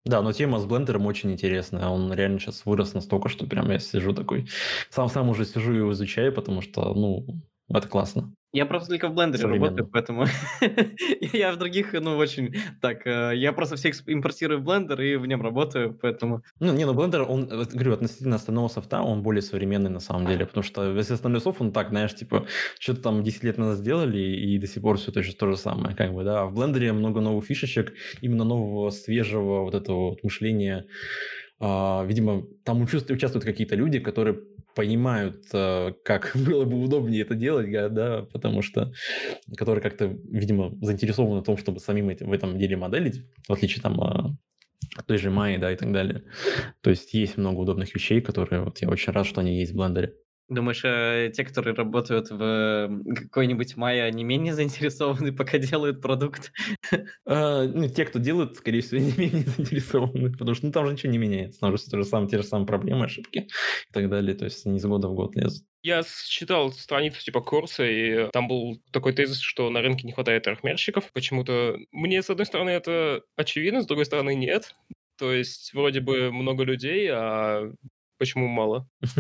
[0.07, 1.89] Да, но тема с блендером очень интересная.
[1.89, 4.49] Он реально сейчас вырос настолько, что прям я сижу такой...
[4.89, 7.27] Сам сам уже сижу и изучаю, потому что, ну,
[7.69, 8.33] это классно.
[8.53, 10.25] Я просто только в блендере работаю, поэтому
[11.33, 15.27] я в других, ну, очень так, э, я просто всех импортирую в блендер и в
[15.27, 16.43] нем работаю, поэтому...
[16.59, 20.47] Ну, не, ну, блендер, он, говорю, относительно остального софта, он более современный на самом деле,
[20.47, 22.47] потому что весь остальной софт, он так, знаешь, типа,
[22.79, 25.95] что-то там 10 лет назад сделали, и до сих пор все точно то же самое,
[25.95, 26.43] как бы, да.
[26.43, 30.87] А в блендере много новых фишечек, именно нового, свежего вот этого вот мышления,
[31.61, 34.39] Uh, видимо, там участвуют какие-то люди, которые
[34.79, 38.93] понимают, э, как было бы удобнее это делать, да, потому что,
[39.57, 43.83] которые как-то, видимо, заинтересованы в том, чтобы самим этим, в этом деле моделить, в отличие
[43.83, 46.23] там от той же Майи, да, и так далее.
[46.81, 49.77] То есть есть много удобных вещей, которые вот я очень рад, что они есть в
[49.77, 50.15] блендере.
[50.49, 56.53] Думаешь, э, те, которые работают в какой-нибудь Майя, они менее заинтересованы, пока делают продукт?
[57.27, 60.93] А, ну, те, кто делают, скорее всего, не менее заинтересованы, потому что ну, там же
[60.93, 61.61] ничего не меняется.
[61.61, 64.35] Там же те же самые, те же самые проблемы, ошибки и так далее.
[64.35, 65.65] То есть не из года в год лезут.
[65.83, 70.45] Я читал страницу типа курса, и там был такой тезис, что на рынке не хватает
[70.45, 71.13] трехмерщиков.
[71.13, 74.75] Почему-то мне, с одной стороны, это очевидно, с другой стороны, нет.
[75.19, 77.73] То есть вроде бы много людей, а
[78.19, 78.89] Почему мало?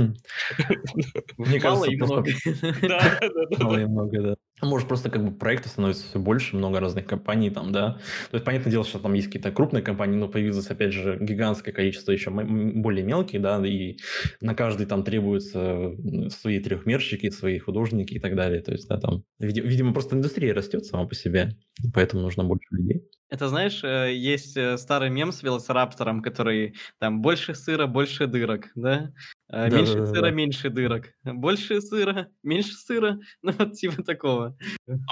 [1.38, 2.30] Мне кажется, и много.
[2.82, 3.64] Да, да, да.
[3.64, 4.36] Мало и много, да.
[4.62, 7.98] Может, просто как бы проектов становится все больше, много разных компаний там, да.
[8.30, 11.72] То есть, понятное дело, что там есть какие-то крупные компании, но появилось, опять же, гигантское
[11.72, 13.96] количество еще более мелких, да, и
[14.40, 15.92] на каждый там требуются
[16.30, 18.60] свои трехмерщики, свои художники и так далее.
[18.60, 21.56] То есть, да, там, видимо, просто индустрия растет сама по себе,
[21.94, 23.02] поэтому нужно больше людей.
[23.30, 28.68] Это, знаешь, э, есть э, старый мем с велоцираптором, который там больше сыра, больше дырок,
[28.74, 29.12] да?
[29.48, 30.30] Да, меньше да, сыра, да.
[30.30, 31.14] меньше дырок.
[31.24, 33.18] Больше сыра, меньше сыра.
[33.42, 34.56] Ну, вот типа такого.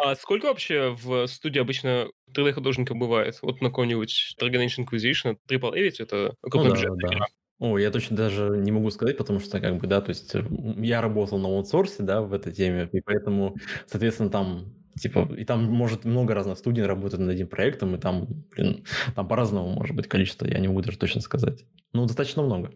[0.03, 3.39] А сколько вообще в студии обычно 3D-художников бывает?
[3.43, 7.27] Вот на какой-нибудь Dragon Age Inquisition, Triple A ведь это крупный ну, да, да.
[7.59, 10.35] О, я точно даже не могу сказать, потому что, как бы, да, то есть
[10.77, 15.65] я работал на аутсорсе, да, в этой теме, и поэтому, соответственно, там Типа, и там
[15.65, 20.09] может много разных студий работать над этим проектом, и там, блин, там по-разному может быть
[20.09, 21.67] количество, я не могу даже точно сказать.
[21.93, 22.73] Ну, достаточно много.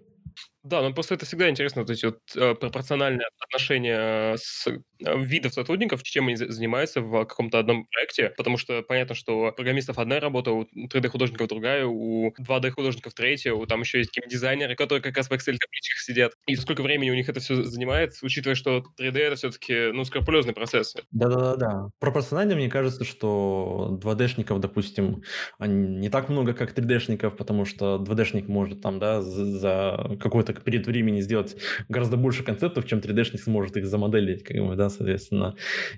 [0.63, 4.79] Да, ну просто это всегда интересно, вот эти вот э, пропорциональные отношения с э,
[5.19, 9.99] видов сотрудников, чем они занимаются в каком-то одном проекте, потому что понятно, что у программистов
[9.99, 15.17] одна работа, у 3D-художников другая, у 2D-художников третья, у там еще есть дизайнеры, которые как
[15.17, 16.33] раз в Excel-табличках сидят.
[16.47, 20.53] И сколько времени у них это все занимает, учитывая, что 3D— это все-таки, ну, скрупулезный
[20.53, 20.95] процесс.
[21.11, 21.89] Да-да-да.
[22.01, 25.23] Пропорционально мне кажется, что 2D-шников, допустим,
[25.59, 31.21] не так много, как 3D-шников, потому что 2D-шник может там, да, за какой-то период времени
[31.21, 31.57] сделать
[31.89, 35.55] гораздо больше концептов, чем 3D-шник сможет их замоделить, как бы, да, соответственно.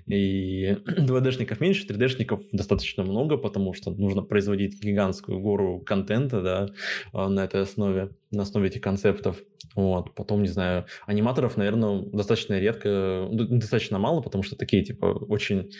[0.07, 6.69] И 2D-шников меньше, 3D-шников достаточно много, потому что нужно производить гигантскую гору контента, да,
[7.11, 9.37] а, на этой основе, на основе этих концептов.
[9.75, 15.71] Вот, потом, не знаю, аниматоров, наверное, достаточно редко, достаточно мало, потому что такие, типа, очень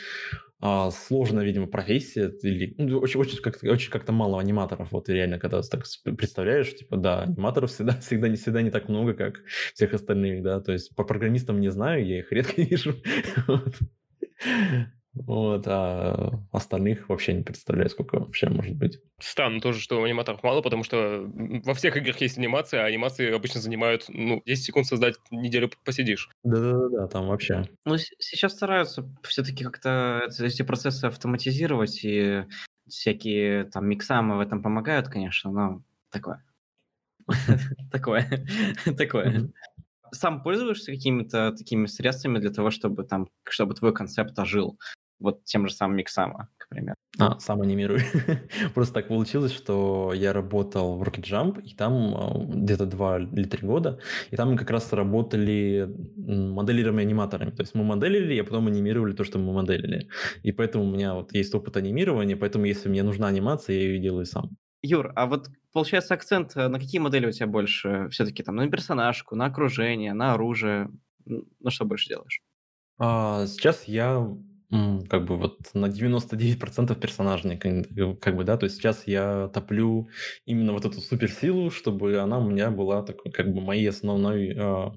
[0.65, 5.37] а, сложная, видимо, профессия, или ну, очень, очень, как-то, очень как-то мало аниматоров, вот реально,
[5.37, 5.83] когда так
[6.17, 9.41] представляешь, типа, да, аниматоров всегда, всегда, не, всегда не так много, как
[9.73, 12.95] всех остальных, да, то есть по программистам не знаю, я их редко вижу,
[15.13, 18.99] вот, а остальных вообще не представляю, сколько вообще может быть.
[19.19, 23.61] Странно тоже, что аниматоров мало, потому что во всех играх есть анимация, а анимации обычно
[23.61, 26.29] занимают, ну, 10 секунд создать, неделю посидишь.
[26.43, 27.69] Да-да-да, там вообще.
[27.85, 32.45] Ну, сейчас стараются все-таки как-то эти процессы автоматизировать, и
[32.87, 36.43] всякие там миксамы в этом помогают, конечно, но такое.
[37.91, 38.45] Такое.
[38.97, 39.51] Такое.
[40.11, 44.77] Сам пользуешься какими-то такими средствами для того, чтобы там, чтобы твой концепт ожил?
[45.23, 46.95] Вот тем же самым Миксама, к примеру.
[47.17, 48.01] А, сам анимирую.
[48.73, 53.45] Просто так получилось, что я работал в Rocket Jump, и там а, где-то два или
[53.45, 53.99] три года,
[54.31, 57.51] и там мы как раз работали моделированными аниматорами.
[57.51, 60.09] То есть мы моделили, а потом анимировали то, что мы моделили.
[60.43, 63.99] И поэтому у меня вот есть опыт анимирования, поэтому если мне нужна анимация, я ее
[63.99, 64.49] делаю сам.
[64.81, 68.09] Юр, а вот получается акцент э, на какие модели у тебя больше?
[68.11, 70.89] Все-таки там на персонажку, на окружение, на оружие?
[71.25, 72.41] На что больше делаешь?
[72.97, 74.27] А, сейчас я
[75.09, 80.07] как бы вот на 99% персонажей, э, как бы, да, то есть сейчас я топлю
[80.45, 84.91] именно вот эту суперсилу, чтобы она у меня была такой, как бы моей основной, э,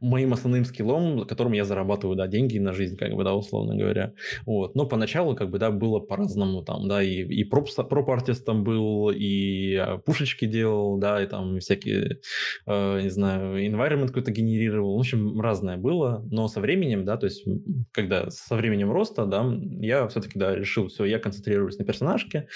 [0.00, 4.12] моим основным скиллом, которым я зарабатываю, да, деньги на жизнь, как бы, да, условно говоря.
[4.44, 4.74] Вот.
[4.74, 9.74] Но поначалу, как бы, да, было по-разному там, да, и, и проп, проп-артистом был, и
[9.76, 12.20] а, пушечки делал, да, и там всякие,
[12.66, 17.26] э, не знаю, environment какой-то генерировал, в общем, разное было, но со временем, да, то
[17.26, 17.44] есть
[17.92, 19.46] когда со временем роста, да,
[19.78, 22.48] я все-таки, да, решил, все, я концентрируюсь на персонажке,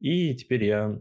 [0.00, 1.00] и теперь я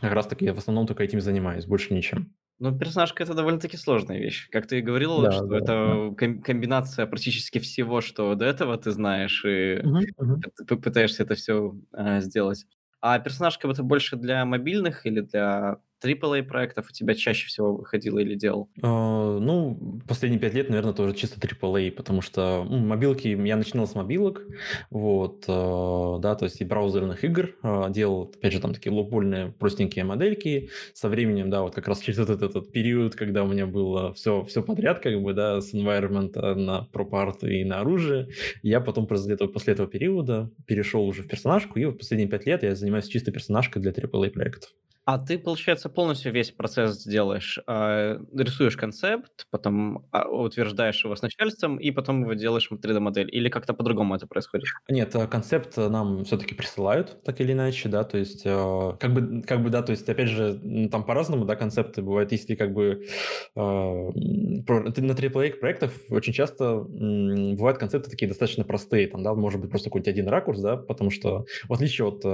[0.00, 2.34] как раз-таки в основном только этим занимаюсь, больше ничем.
[2.58, 4.48] Ну, персонажка это довольно-таки сложная вещь.
[4.50, 6.42] Как ты и говорил, да, что да, это да.
[6.42, 10.40] комбинация практически всего, что до этого ты знаешь, и угу, угу.
[10.66, 12.66] ты пытаешься это все э, сделать.
[13.00, 18.18] А персонажка это больше для мобильных или для AAA проектов у тебя чаще всего выходило
[18.18, 18.68] или делал?
[18.80, 23.86] Uh, ну, последние пять лет, наверное, тоже чисто AAA, потому что ну, мобилки, я начинал
[23.86, 24.42] с мобилок,
[24.90, 29.52] вот, uh, да, то есть и браузерных игр, uh, делал, опять же, там такие лопольные
[29.58, 33.66] простенькие модельки, со временем, да, вот как раз через этот, этот период, когда у меня
[33.66, 38.28] было все, все подряд, как бы, да, с environment на пропарт и на оружие,
[38.62, 42.46] я потом после этого, после этого периода перешел уже в персонажку, и вот последние пять
[42.46, 44.70] лет я занимаюсь чисто персонажкой для AAA проектов.
[45.04, 47.58] А ты, получается, полностью весь процесс делаешь.
[47.66, 53.28] А, рисуешь концепт, потом а, утверждаешь его с начальством, и потом его делаешь в 3D-модель.
[53.34, 54.68] Или как-то по-другому это происходит?
[54.88, 59.62] Нет, а, концепт нам все-таки присылают, так или иначе, да, то есть, как бы, как
[59.62, 63.06] бы, да, то есть, опять же, там по-разному, да, концепты бывают, если как бы
[63.54, 69.88] на AAA проектах очень часто бывают концепты такие достаточно простые, там, да, может быть просто
[69.88, 72.24] какой-нибудь один ракурс, да, потому что в отличие от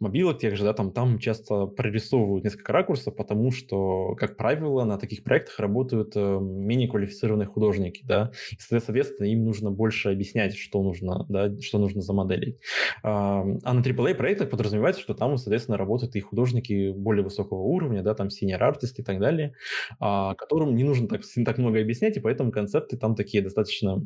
[0.00, 4.98] мобилок тех же, да, там, там часто прорисовывают несколько ракурсов, потому что, как правило, на
[4.98, 10.82] таких проектах работают э, менее квалифицированные художники, да, и, соответственно, им нужно больше объяснять, что
[10.82, 12.58] нужно, да, что нужно замоделить.
[13.02, 18.02] А, а на AAA проектах подразумевается, что там, соответственно, работают и художники более высокого уровня,
[18.02, 19.54] да, там senior artist и так далее,
[20.00, 24.02] а, которым не нужно так, так много объяснять, и поэтому концепты там такие достаточно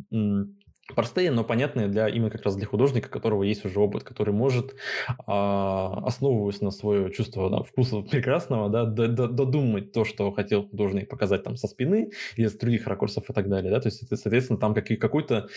[0.95, 4.75] простые, но понятные для именно как раз для художника, которого есть уже опыт, который может,
[5.27, 11.43] а, основываясь на свое чувство да, вкуса прекрасного, да, додумать то, что хотел художник показать
[11.45, 13.71] там со спины или с других ракурсов и так далее.
[13.71, 13.81] Да?
[13.81, 15.49] То есть, соответственно, там как, какой-то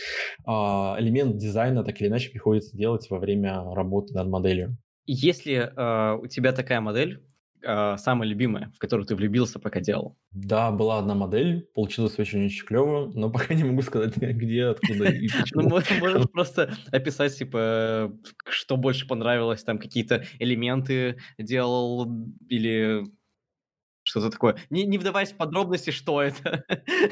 [0.46, 4.78] а, элемент дизайна так или иначе приходится делать во время работы над моделью.
[5.08, 7.24] Если э, у тебя такая модель,
[7.66, 10.18] э, самая любимая, в которую ты влюбился, пока делал?
[10.32, 15.28] Да, была одна модель, получилось очень-очень клево, но пока не могу сказать, где, откуда и
[15.54, 18.12] Ну, можешь просто описать, типа,
[18.48, 22.08] что больше понравилось, там какие-то элементы делал
[22.50, 23.04] или
[24.16, 24.56] что-то такое.
[24.70, 26.64] Не, не вдаваясь в подробности, что это.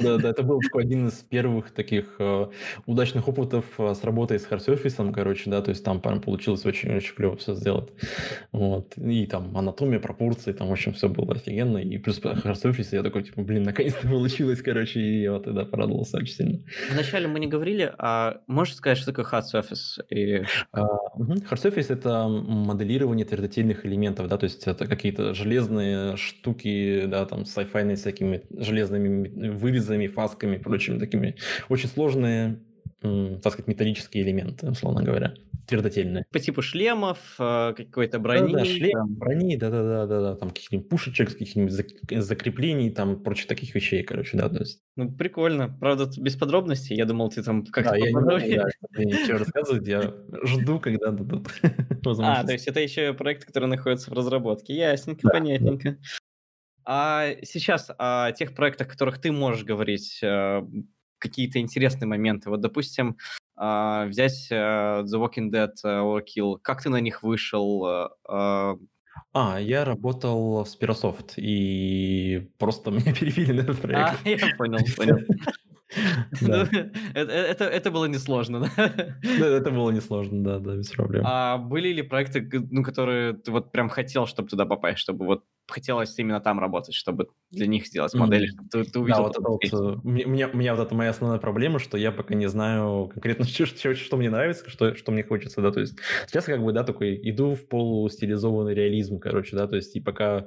[0.02, 2.48] Да, да, это был такой один из первых таких э,
[2.86, 7.14] удачных опытов э, с работой с Hard короче, да, то есть там прям получилось очень-очень
[7.14, 7.90] клево все сделать.
[8.52, 8.98] Вот.
[8.98, 11.80] И там анатомия, пропорции, там, в общем, все было офигенно.
[11.80, 16.18] И плюс Hard я такой, типа, блин, наконец-то получилось, короче, и я вот тогда порадовался
[16.18, 16.60] очень сильно.
[16.92, 20.02] Вначале мы не говорили, а можешь сказать, что такое Surface?
[20.10, 20.44] И...
[20.74, 27.46] Hard Surface— это моделирование твердотельных элементов, да, то есть это какие-то железные штуки, да, там,
[27.46, 31.36] с sci всякими железными вырезами, фасками, прочими такими
[31.70, 32.60] очень сложные
[33.04, 35.34] так сказать, металлические элементы, условно говоря,
[35.68, 36.26] твердотельные.
[36.32, 38.54] По типу шлемов, э, какой-то брони.
[38.54, 39.16] Да, да шлем, там.
[39.16, 41.72] брони, да-да-да, там каких-нибудь пушечек, каких-нибудь
[42.24, 44.82] закреплений, там, прочих таких вещей, короче, да, то есть.
[44.96, 45.76] Ну, прикольно.
[45.80, 46.96] Правда, без подробностей.
[46.96, 47.92] Я думал, ты там как-то...
[47.92, 51.50] Да, я не могу да, ничего рассказывать, я жду, когда дадут
[52.20, 54.74] А, то есть это еще проект, который находится в разработке.
[54.74, 55.98] Ясненько, понятненько.
[56.86, 60.62] А сейчас о тех проектах, о которых ты можешь говорить, э,
[61.18, 62.50] какие-то интересные моменты.
[62.50, 63.18] Вот, допустим,
[63.60, 66.60] э, взять э, The Walking Dead э, Overkill.
[66.62, 67.86] Как ты на них вышел?
[68.28, 68.76] А,
[69.34, 74.20] а я работал в Spirasoft, и просто меня перевели на этот проект.
[74.26, 75.18] А, я понял, понял.
[76.42, 76.54] Ну,
[77.14, 78.68] это, это было несложно?
[78.76, 81.24] Да, это было несложно, да, да, без проблем.
[81.24, 85.44] А были ли проекты, ну, которые ты вот прям хотел, чтобы туда попасть, чтобы вот
[85.68, 89.18] хотелось именно там работать, чтобы для них сделать модели, чтобы ты, ты увидел.
[89.18, 92.12] Да, вот это вот, у, меня, у меня вот это моя основная проблема, что я
[92.12, 95.80] пока не знаю конкретно, что, что, что мне нравится, что, что мне хочется, да, то
[95.80, 95.96] есть
[96.28, 100.46] сейчас как бы, да, такой иду в полустилизованный реализм, короче, да, то есть и пока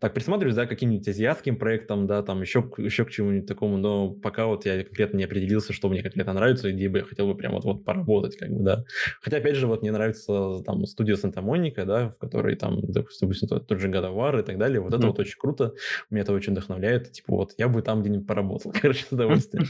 [0.00, 4.46] так присматриваюсь, да, каким-нибудь азиатским проектом, да, там еще, еще к чему-нибудь такому, но пока
[4.46, 7.36] вот я конкретно не определился, что мне конкретно нравится, и где бы я хотел бы
[7.36, 8.84] прям вот, вот поработать, как бы, да.
[9.20, 13.66] Хотя, опять же, вот мне нравится там студия Санта-Моника, да, в которой там, допустим, тот,
[13.66, 14.98] тот же God и так далее, вот mm-hmm.
[14.98, 15.74] это вот очень круто,
[16.10, 19.66] меня это очень вдохновляет, типа вот я бы там где-нибудь поработал, короче, с удовольствием.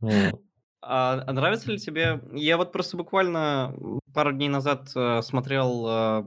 [0.84, 2.20] А, а нравится ли тебе?
[2.32, 3.72] Я вот просто буквально
[4.12, 6.24] пару дней назад э, смотрел э,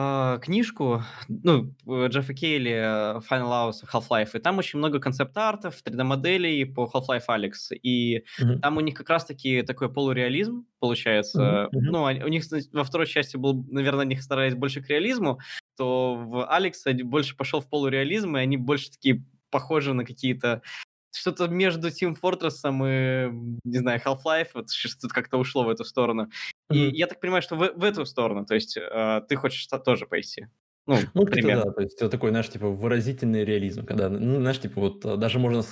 [0.00, 6.88] а, книжку, ну, Джеффа Кейли Final Hours Half-Life, и там очень много концепт-артов, 3D-моделей по
[6.94, 8.60] Half-Life Alex, и mm-hmm.
[8.60, 11.68] там у них как раз-таки такой полуреализм получается.
[11.72, 11.80] Mm-hmm.
[11.80, 15.40] Ну, у них во второй части был, наверное, они старались больше к реализму,
[15.78, 20.62] то в Алекс больше пошел в полуреализм, и они больше такие похожи на какие-то
[21.10, 23.30] что-то между Team Fortress и,
[23.64, 26.30] не знаю, Half-Life, вот что-то как-то ушло в эту сторону.
[26.70, 26.90] И mm-hmm.
[26.92, 30.48] я так понимаю, что в, в эту сторону, то есть э, ты хочешь тоже пойти.
[30.86, 31.66] Ну, ну примерно.
[31.66, 35.38] да, то есть такой, знаешь, типа выразительный реализм, когда, ну, знаешь, типа вот а, даже
[35.38, 35.62] можно,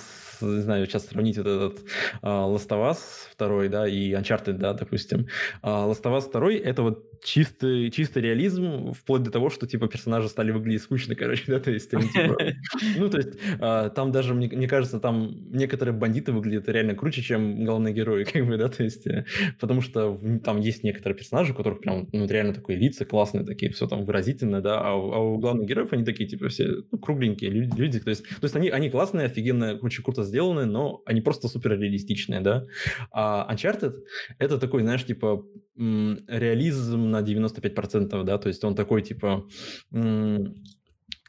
[0.41, 1.79] не знаю, сейчас сравнить вот этот
[2.23, 2.99] uh, Last of Us
[3.39, 5.27] 2, да, и Uncharted, да, допустим.
[5.63, 9.89] Uh, Last of Us 2 это вот чистый, чистый реализм, вплоть до того, что, типа,
[9.89, 12.37] персонажи стали выглядеть скучно, короче, да, то есть они, типа,
[12.99, 17.23] ну, то есть uh, там даже, мне, мне кажется, там некоторые бандиты выглядят реально круче,
[17.23, 19.25] чем главные герои, как бы, да, то есть, э,
[19.61, 23.71] потому что там есть некоторые персонажи, у которых прям, ну, реально такие лица классные такие,
[23.73, 27.51] все там выразительно, да, а а у главных героев они такие, типа, все ну, кругленькие
[27.51, 31.21] люди, люди то есть, то есть они, они классные, офигенно, очень круто сделаны, но они
[31.21, 32.67] просто супер реалистичные, да.
[33.11, 33.95] А Uncharted—
[34.39, 35.45] это такой, знаешь, типа,
[35.77, 39.47] реализм на 95%, да, то есть он такой, типа,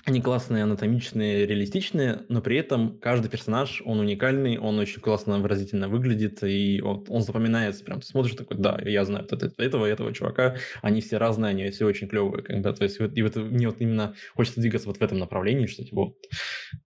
[0.08, 5.90] они классные, анатомичные, реалистичные, но при этом каждый персонаж, он уникальный, он очень классно, выразительно
[5.90, 8.00] выглядит, и вот он запоминается прям.
[8.00, 11.86] Ты смотришь такой, да, я знаю вот этого, этого чувака, они все разные, они все
[11.86, 15.20] очень клевые, бы, то есть и вот мне вот именно хочется двигаться вот в этом
[15.20, 16.16] направлении, что типа вот,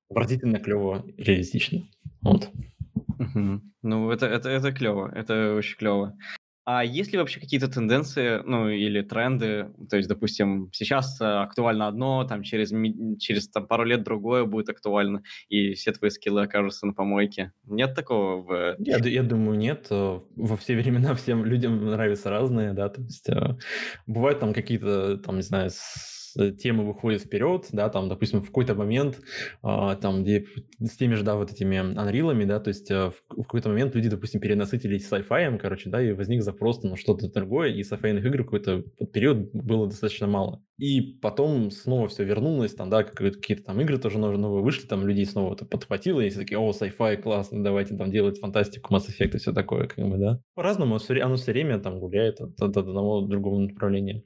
[0.09, 1.83] выразительно, клево, реалистично.
[2.23, 2.49] Вот.
[3.83, 6.17] Ну, это, это, это клево, это очень клево.
[6.73, 9.71] А есть ли вообще какие-то тенденции, ну, или тренды?
[9.89, 12.69] То есть, допустим, сейчас э, актуально одно, там через,
[13.19, 17.51] через там, пару лет другое будет актуально, и все твои скиллы окажутся на помойке.
[17.65, 18.75] Нет такого в...
[18.79, 19.87] Я, я думаю, нет.
[19.89, 23.57] Э, во все времена всем людям нравятся разные, да, то есть э,
[24.07, 25.71] бывают там какие-то, там, не знаю,
[26.33, 29.19] темы выходят вперед, да, там, допустим, в какой-то момент,
[29.63, 30.45] э, там, где
[30.79, 34.09] с теми же, да, вот этими анрилами, да, то есть э, в, какой-то момент люди,
[34.09, 38.83] допустим, перенасытились sci-fi, короче, да, и возник запрос на что-то другое, и sci-fi игр какой-то
[39.13, 40.63] период было достаточно мало.
[40.77, 45.25] И потом снова все вернулось, там, да, какие-то там игры тоже новые вышли, там людей
[45.25, 49.35] снова это подхватило, и все такие, о, sci-fi, классно, давайте там делать фантастику, Mass Effect
[49.35, 50.41] и все такое, как бы, да.
[50.55, 54.23] По-разному, оно все время там гуляет от, от одного другому направления.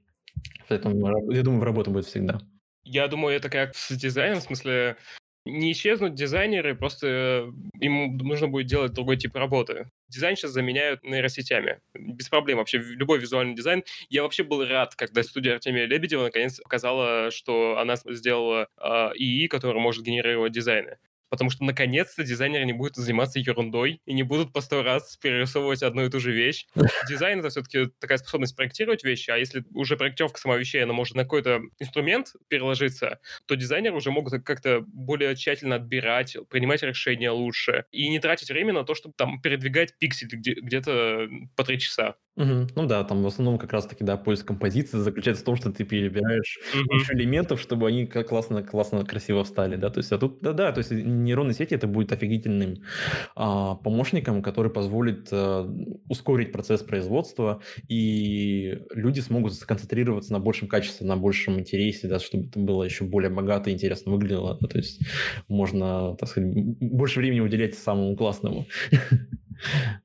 [0.67, 2.39] Поэтому, я думаю, в работу будет всегда.
[2.83, 4.97] Я думаю, это как с дизайном, в смысле,
[5.45, 9.89] не исчезнут дизайнеры, просто им нужно будет делать другой тип работы.
[10.07, 11.79] дизайн сейчас заменяют нейросетями.
[11.93, 13.83] Без проблем вообще любой визуальный дизайн.
[14.09, 19.47] Я вообще был рад, когда студия Артемия Лебедева наконец показала, что она сделала э, ИИ,
[19.47, 20.97] который может генерировать дизайны
[21.29, 25.83] потому что наконец-то дизайнеры не будут заниматься ерундой и не будут по сто раз перерисовывать
[25.83, 26.67] одну и ту же вещь.
[27.09, 31.15] Дизайн— это все-таки такая способность проектировать вещи, а если уже проектировка самой вещей, она может
[31.15, 37.85] на какой-то инструмент переложиться, то дизайнеры уже могут как-то более тщательно отбирать, принимать решения лучше
[37.91, 42.15] и не тратить время на то, чтобы там передвигать пиксель где-то по три часа.
[42.37, 42.67] Мгм.
[42.75, 45.71] Ну да, там в основном как раз таки, да, поиск композиции заключается в том, что
[45.71, 46.87] ты перебираешь Мгм.
[46.87, 50.73] кучу элементов, чтобы они как классно, классно, красиво встали, да, то есть, а тут, да-да,
[50.73, 52.83] то есть нейронные сети это будет офигительным
[53.35, 55.69] а, помощником, который позволит а,
[56.09, 62.47] ускорить процесс производства, и люди смогут сконцентрироваться на большем качестве, на большем интересе, да, чтобы
[62.47, 65.01] это было еще более богато и интересно выглядело, да, то есть
[65.49, 68.65] можно, так сказать, больше времени уделять самому классному.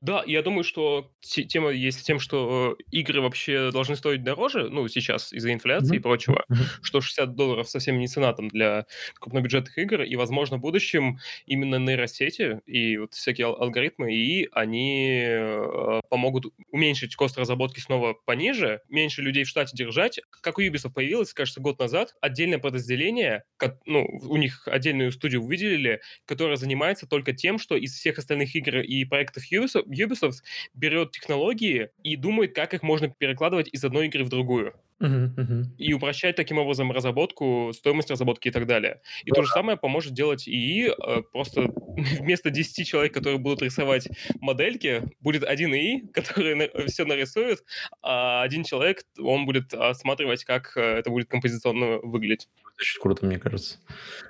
[0.01, 4.87] Да, я думаю, что тема есть тем, что э, игры вообще должны стоить дороже, ну,
[4.89, 5.99] сейчас из-за инфляции mm-hmm.
[5.99, 6.65] и прочего, mm-hmm.
[6.83, 8.87] что 60 долларов совсем не цена там для
[9.19, 16.01] крупнобюджетных игр, и, возможно, в будущем именно нейросети и вот всякие алгоритмы и они э,
[16.09, 20.21] помогут уменьшить кост разработки снова пониже, меньше людей в штате держать.
[20.43, 25.43] Как у Ubisoft появилось, кажется, год назад, отдельное подразделение, как, ну, у них отдельную студию
[25.43, 30.43] выделили, которая занимается только тем, что из всех остальных игр и проектов Ubisoft, Ubisoft
[30.75, 34.75] берет технологии и думает, как их можно перекладывать из одной игры в другую.
[35.01, 35.65] Uh-huh, uh-huh.
[35.79, 39.01] И упрощать таким образом разработку, стоимость разработки и так далее.
[39.25, 40.91] И то же самое поможет делать ИИ.
[40.91, 41.73] Э, просто
[42.21, 44.09] вместо 10 человек, которые будут рисовать
[44.41, 47.65] модельки, будет один ИИ, который все нарисует,
[48.03, 52.49] а один человек, он будет осматривать, как э, это будет композиционно выглядеть.
[52.63, 53.79] Это очень круто, мне кажется.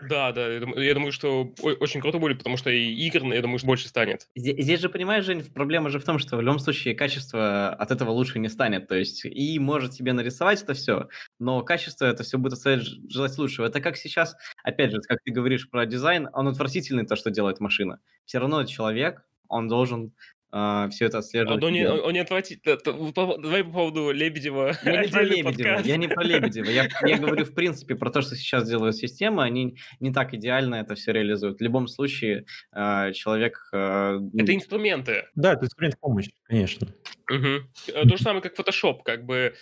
[0.08, 3.66] Да, да, я думаю, что очень круто будет, потому что и игр, я думаю, что
[3.66, 4.28] больше станет.
[4.34, 8.10] Здесь же, понимаешь, Жень, проблема же в том, что в любом случае качество от этого
[8.10, 8.88] лучше не станет.
[8.88, 11.08] То есть и может себе нарисовать это все,
[11.38, 13.66] но качество это все будет оставить желать лучшего.
[13.66, 17.60] Это как сейчас, опять же, как ты говоришь про дизайн, он отвратительный, то, что делает
[17.60, 18.00] машина.
[18.24, 20.12] Все равно человек, он должен
[20.52, 21.62] а, все это отслеживать.
[21.62, 22.76] Он не, он не отвратительно.
[22.84, 24.76] Давай по поводу Лебедева.
[24.84, 26.70] Я не про Лебедева, я не про Лебедева.
[26.70, 30.76] Я, я говорю, в принципе, про то, что сейчас делают системы, они не так идеально
[30.76, 31.58] это все реализуют.
[31.58, 33.68] В любом случае, а, человек...
[33.72, 35.24] А, это инструменты.
[35.34, 36.88] Да, это инструмент помощи, конечно.
[37.30, 38.08] Угу.
[38.08, 39.02] То же самое, как Photoshop.
[39.04, 39.54] Как бы,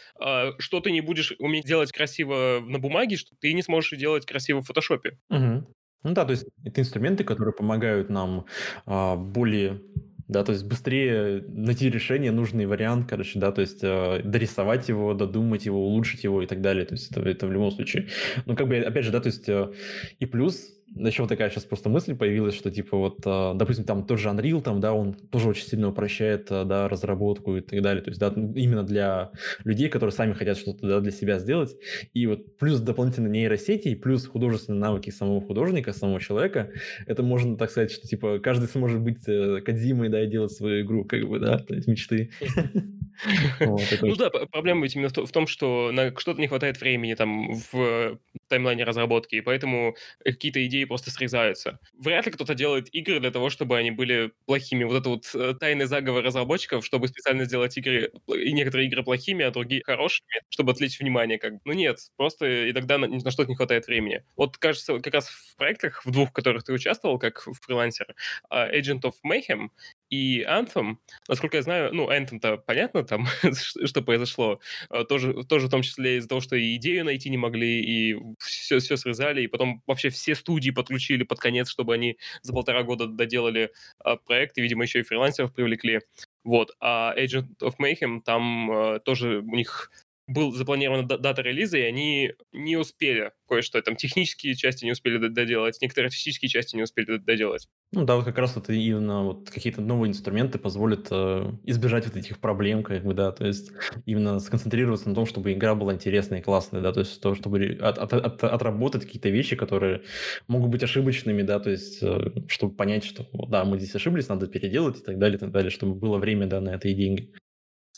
[0.59, 4.63] что ты не будешь уметь делать красиво на бумаге, что ты не сможешь делать красиво
[4.63, 5.01] в Photoshop.
[5.29, 5.75] Угу.
[6.05, 8.47] Ну да, то есть это инструменты, которые помогают нам
[8.87, 9.81] а, более
[10.29, 15.15] да, то есть быстрее найти решение, нужный вариант, короче, да, то есть э, дорисовать его,
[15.15, 18.09] додумать его, улучшить его и так далее, то есть это, это в любом случае.
[18.47, 19.73] Ну, как бы, опять же, да, то есть э,
[20.19, 24.05] и плюс еще вот такая сейчас просто мысль появилась, что типа вот, а, допустим, там
[24.05, 27.83] тот же Unreal, там, да, он тоже очень сильно упрощает, а, да, разработку и так
[27.83, 28.03] далее.
[28.03, 29.31] То есть, да, именно для
[29.65, 31.77] людей, которые сами хотят что-то да, для себя сделать.
[32.15, 36.71] И вот плюс дополнительно нейросети, плюс художественные навыки самого художника, самого человека,
[37.07, 40.85] это можно так сказать, что типа каждый сможет быть э, Кадзимой, да, и делать свою
[40.85, 42.31] игру, как бы, да, то есть мечты.
[44.03, 48.19] Ну да, проблема ведь именно в том, что на что-то не хватает времени там в
[48.49, 51.79] таймлайне разработки, и поэтому какие-то идеи просто срезаются.
[51.95, 54.85] Вряд ли кто-то делает игры для того, чтобы они были плохими.
[54.85, 59.45] Вот это вот э, тайный заговор разработчиков, чтобы специально сделать игры, и некоторые игры плохими,
[59.45, 61.39] а другие хорошими, чтобы отвлечь внимание.
[61.39, 64.23] Как Ну нет, просто иногда на, на что-то не хватает времени.
[64.37, 68.15] Вот, кажется, как раз в проектах, в двух, в которых ты участвовал, как фрилансер,
[68.49, 69.71] а, Agent of Mayhem
[70.11, 70.97] и Anthem,
[71.29, 73.27] насколько я знаю, ну, Anthem-то понятно там,
[73.85, 77.37] что произошло, а, тоже, тоже в том числе из-за того, что и идею найти не
[77.37, 82.19] могли, и все, все срезали, и потом вообще все студии подключили под конец, чтобы они
[82.43, 86.01] за полтора года доделали а, проект, и, видимо, еще и фрилансеров привлекли.
[86.45, 86.71] Вот.
[86.81, 89.91] А Agent of Mayhem, там а, тоже у них
[90.29, 95.79] был запланирована дата релиза, и они не успели кое-что, там технические части не успели доделать,
[95.81, 97.67] некоторые артистические части не успели доделать.
[97.93, 102.17] Ну да, вот как раз это именно вот какие-то новые инструменты позволят э, избежать вот
[102.17, 103.73] этих проблем, как бы, да, то есть
[104.05, 107.79] именно сконцентрироваться на том, чтобы игра была интересная и классная, да, то есть то, чтобы
[107.81, 110.03] от, от, от, отработать какие-то вещи, которые
[110.47, 114.47] могут быть ошибочными, да, то есть э, чтобы понять, что да, мы здесь ошиблись, надо
[114.47, 117.33] переделать и так далее, и так далее, чтобы было время, да, на это и деньги.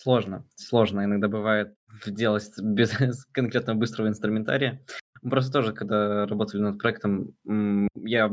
[0.02, 1.04] Сложно, сложно.
[1.04, 1.74] Иногда бывает
[2.06, 2.90] делать без
[3.32, 4.82] конкретно быстрого инструментария.
[5.20, 7.34] Просто тоже, когда работали над проектом,
[7.94, 8.30] я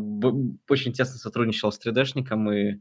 [0.70, 2.80] очень тесно сотрудничал с 3D-шником, и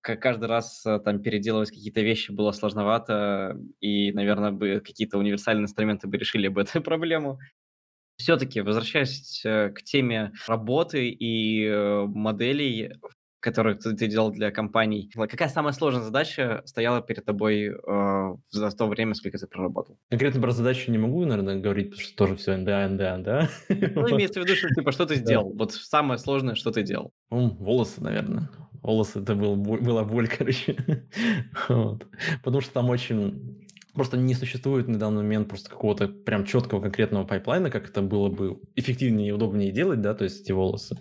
[0.00, 6.06] каждый раз э, там переделывать какие-то вещи было сложновато, и, наверное, бы какие-то универсальные инструменты
[6.06, 7.40] бы решили бы эту проблему.
[8.16, 12.92] Все-таки, возвращаясь э, к теме работы и э, моделей,
[13.44, 15.10] которые ты, ты делал для компаний.
[15.14, 19.98] Какая самая сложная задача стояла перед тобой э, за то время, сколько ты проработал?
[20.08, 23.48] Конкретно про задачу не могу, наверное, говорить, потому что тоже все NDA, NDA, да?
[23.68, 25.52] Ну, имеется в виду, что типа что ты сделал?
[25.52, 27.12] Вот самое сложное, что ты делал?
[27.28, 28.48] Волосы, наверное.
[28.82, 30.76] Волосы, это был, была боль, короче.
[31.68, 32.06] вот.
[32.42, 33.58] Потому что там очень
[33.94, 38.28] Просто не существует на данный момент просто какого-то прям четкого конкретного пайплайна, как это было
[38.28, 40.98] бы эффективнее и удобнее делать, да, то есть эти волосы.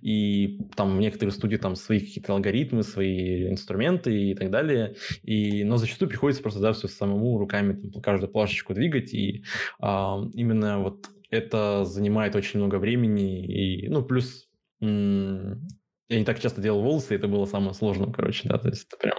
[0.00, 4.94] И там в некоторых студии там свои какие-то алгоритмы, свои инструменты и так далее.
[5.22, 9.12] И, но зачастую приходится просто, да, все самому руками там, каждую плашечку двигать.
[9.12, 9.44] И
[9.80, 13.44] а, именно вот это занимает очень много времени.
[13.44, 14.48] И, ну, плюс
[14.80, 18.96] я не так часто делал волосы, это было самое сложное, короче, да, то есть это
[18.96, 19.18] прям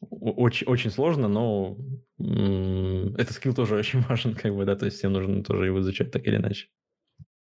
[0.00, 1.76] очень, очень сложно, но
[2.18, 6.10] этот скилл тоже очень важен, как бы, да, то есть всем нужно тоже его изучать
[6.10, 6.68] так или иначе.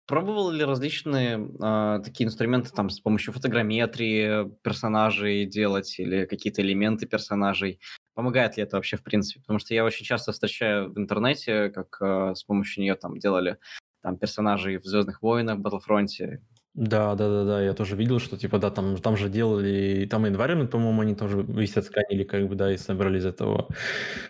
[0.07, 7.05] Пробовал ли различные э, такие инструменты там с помощью фотограмметрии персонажей делать или какие-то элементы
[7.07, 7.81] персонажей?
[8.13, 9.41] Помогает ли это вообще в принципе?
[9.41, 13.57] Потому что я очень часто встречаю в интернете, как э, с помощью нее там делали
[14.01, 16.39] там персонажей в Звездных войнах, Battlefront
[16.77, 20.25] да, да, да, да, я тоже видел, что типа, да, там, там же делали, там
[20.25, 23.67] environment, по-моему, они тоже висят, сканили, как бы, да, и собрали из этого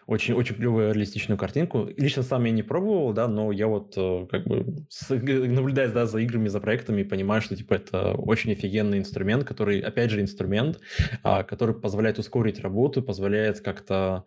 [0.06, 1.90] очень, очень клевую реалистичную картинку.
[1.98, 6.20] Лично сам я не пробовал, да, но я вот э, как бы с, да, за
[6.20, 10.80] играми, за проектами, понимаю, что типа это очень офигенный инструмент, который, опять же, инструмент,
[11.24, 14.24] а, который позволяет ускорить работу, позволяет как-то,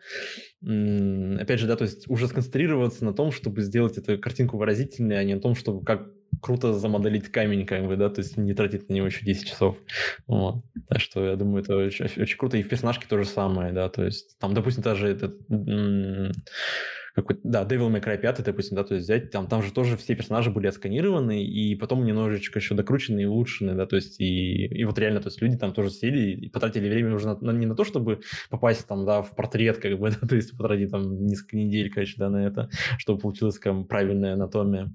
[0.61, 5.25] опять же, да, то есть уже сконцентрироваться на том, чтобы сделать эту картинку выразительной, а
[5.25, 8.89] не на том, чтобы как круто замоделить камень, как бы, да, то есть не тратить
[8.89, 9.77] на него еще 10 часов.
[10.27, 10.65] Вот.
[10.89, 12.57] Так что я думаю, это очень, очень круто.
[12.57, 15.37] И в персонажке то же самое, да, то есть там, допустим, даже этот
[17.15, 19.97] какой да, Devil May Cry 5, допустим, да, то есть взять, там, там же тоже
[19.97, 24.67] все персонажи были отсканированы, и потом немножечко еще докручены и улучшены, да, то есть и,
[24.67, 27.51] и вот реально, то есть люди там тоже сели и потратили время уже на, на,
[27.51, 30.91] не на то, чтобы попасть там, да, в портрет, как бы, да, то есть потратить
[30.91, 34.93] там несколько недель, короче, да, на это, чтобы получилась, скажем, правильная анатомия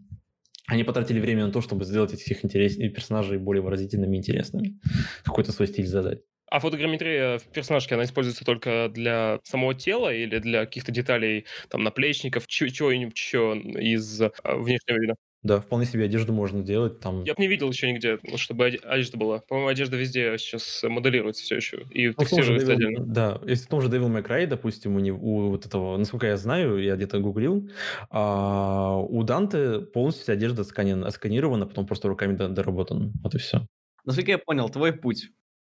[0.67, 4.79] они потратили время на то, чтобы сделать этих всех интереснее персонажей более выразительными и интересными.
[5.23, 6.21] Какой-то свой стиль задать.
[6.47, 11.83] А фотограмметрия в персонажке, она используется только для самого тела или для каких-то деталей, там,
[11.83, 15.15] наплечников, чего-нибудь еще из а, внешнего вида?
[15.45, 17.23] Да, вполне себе одежду можно делать там.
[17.23, 19.39] Я бы не видел еще нигде, чтобы одежда была.
[19.47, 23.05] По-моему, одежда везде сейчас моделируется все еще и ну, тестируется отдельно.
[23.05, 26.25] Да, если в том же Devil May Cry, допустим, у, него, у вот этого, насколько
[26.25, 27.69] я знаю, я где-то гуглил,
[28.09, 33.11] а, у Данте полностью вся одежда сканирована, сканирована, потом просто руками доработана.
[33.21, 33.67] Вот и все.
[34.03, 35.29] Насколько я понял, твой путь,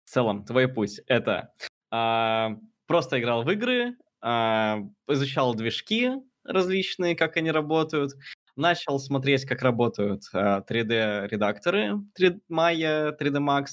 [0.05, 1.53] в целом, твой путь, это
[1.93, 2.57] а,
[2.89, 6.11] просто играл в игры, а, изучал движки
[6.45, 8.13] различные, как они работают,
[8.57, 13.67] начал смотреть, как работают э, 3D-редакторы 3D Maya, 3D Max,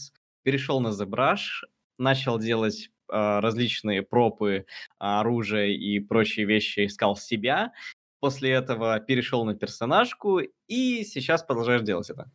[0.43, 1.65] перешел на ZBrush,
[1.97, 4.65] начал делать э, различные пропы,
[4.97, 7.73] оружия и прочие вещи, искал себя.
[8.19, 12.31] После этого перешел на персонажку и сейчас продолжаешь делать это.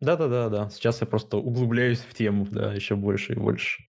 [0.00, 0.70] Да-да-да, да.
[0.70, 3.84] Сейчас я просто углубляюсь в тему, да, еще больше и больше.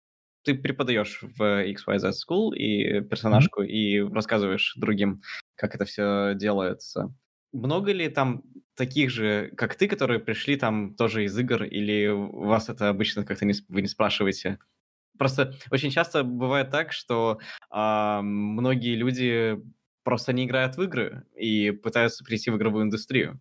[0.44, 3.68] Ты преподаешь в XYZ School и персонажку, mm-hmm.
[3.68, 5.20] и рассказываешь другим,
[5.56, 7.14] как это все делается
[7.52, 8.42] много ли там
[8.74, 13.44] таких же, как ты, которые пришли там тоже из игр, или вас это обычно как-то
[13.44, 14.58] не, вы не спрашиваете?
[15.18, 17.40] Просто очень часто бывает так, что
[17.74, 19.58] э, многие люди
[20.04, 23.40] просто не играют в игры и пытаются прийти в игровую индустрию.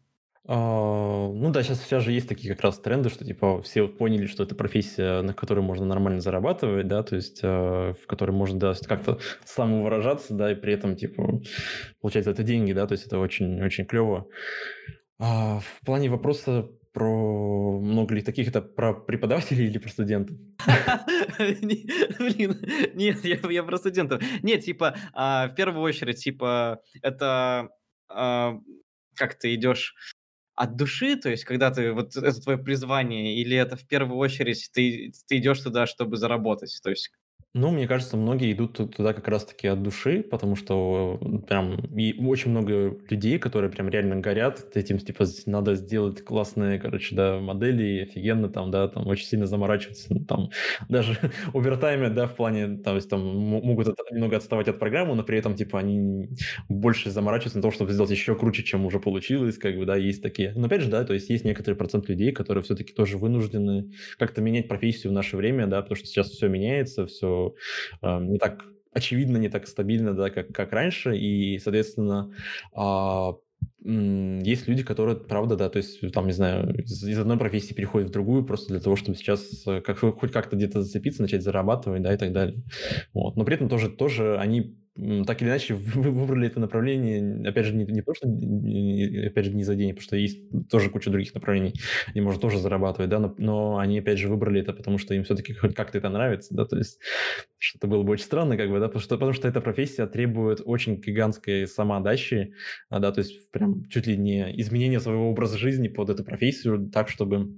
[0.49, 4.27] А, ну да, сейчас, сейчас же есть такие как раз тренды, что типа все поняли,
[4.27, 8.57] что это профессия, на которой можно нормально зарабатывать, да, то есть э, в которой можно
[8.57, 11.41] да, как-то самовыражаться, да, и при этом типа
[11.99, 14.27] получать это деньги, да, то есть это очень, очень клево.
[15.19, 20.37] А, в плане вопроса про много ли таких, это про преподавателей или про студентов?
[21.39, 24.23] Блин, нет, я про студентов.
[24.43, 27.69] Нет, типа, а, в первую очередь, типа, это
[29.17, 29.95] как ты идешь
[30.57, 34.69] от души, то есть когда ты, вот это твое призвание, или это в первую очередь
[34.73, 37.11] ты, ты идешь туда, чтобы заработать, то есть
[37.57, 42.51] ну, мне кажется, многие идут туда как раз-таки от души, потому что прям и очень
[42.51, 48.47] много людей, которые прям реально горят этим, типа, надо сделать классные, короче, да, модели, офигенно
[48.49, 50.49] там, да, там очень сильно заморачиваться, ну, там
[50.89, 51.17] даже
[51.53, 55.55] овертайме, да, в плане, то есть там могут немного отставать от программы, но при этом,
[55.55, 56.29] типа, они
[56.69, 60.21] больше заморачиваются на то, чтобы сделать еще круче, чем уже получилось, как бы, да, есть
[60.21, 60.53] такие.
[60.55, 64.41] Но опять же, да, то есть есть некоторый процент людей, которые все-таки тоже вынуждены как-то
[64.41, 67.46] менять профессию в наше время, да, потому что сейчас все меняется, все
[68.01, 72.33] э, не так очевидно, не так стабильно, да, как, как раньше, и, соответственно,
[72.75, 73.31] э,
[73.83, 78.09] есть люди, которые, правда, да, то есть, там, не знаю, из, из одной профессии переходят
[78.09, 82.01] в другую просто для того, чтобы сейчас э, как, хоть как-то где-то зацепиться, начать зарабатывать,
[82.01, 82.63] да, и так далее.
[83.13, 83.37] Вот.
[83.37, 84.77] Но при этом тоже, тоже они
[85.25, 89.53] так или иначе вы выбрали это направление, опять же, не, не то, что, опять же,
[89.53, 91.73] не за деньги, потому что есть тоже куча других направлений,
[92.07, 95.23] они можно тоже зарабатывать, да, но, но они, опять же, выбрали это, потому что им
[95.23, 96.99] все-таки как-то это нравится, да, то есть
[97.57, 100.61] что-то было бы очень странно, как бы, да, потому что, потому что эта профессия требует
[100.63, 102.53] очень гигантской самоотдачи,
[102.89, 106.89] а, да, то есть прям чуть ли не изменение своего образа жизни под эту профессию
[106.91, 107.53] так, чтобы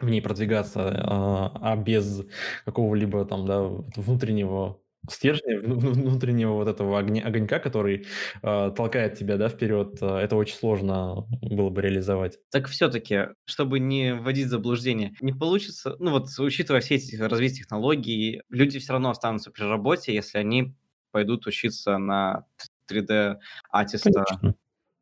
[0.00, 2.24] в ней продвигаться, а, а без
[2.64, 3.62] какого-либо там, да,
[3.96, 4.80] внутреннего
[5.10, 8.06] стержня, внутреннего вот этого огня, огонька, который
[8.42, 12.38] э, толкает тебя, да, вперед, э, это очень сложно было бы реализовать.
[12.50, 17.62] Так все-таки, чтобы не вводить в заблуждение, не получится, ну вот, учитывая все эти развития
[17.62, 20.74] технологий, люди все равно останутся при работе, если они
[21.10, 22.44] пойдут учиться на
[22.90, 24.24] 3D-артиста.
[24.24, 24.57] Конечно.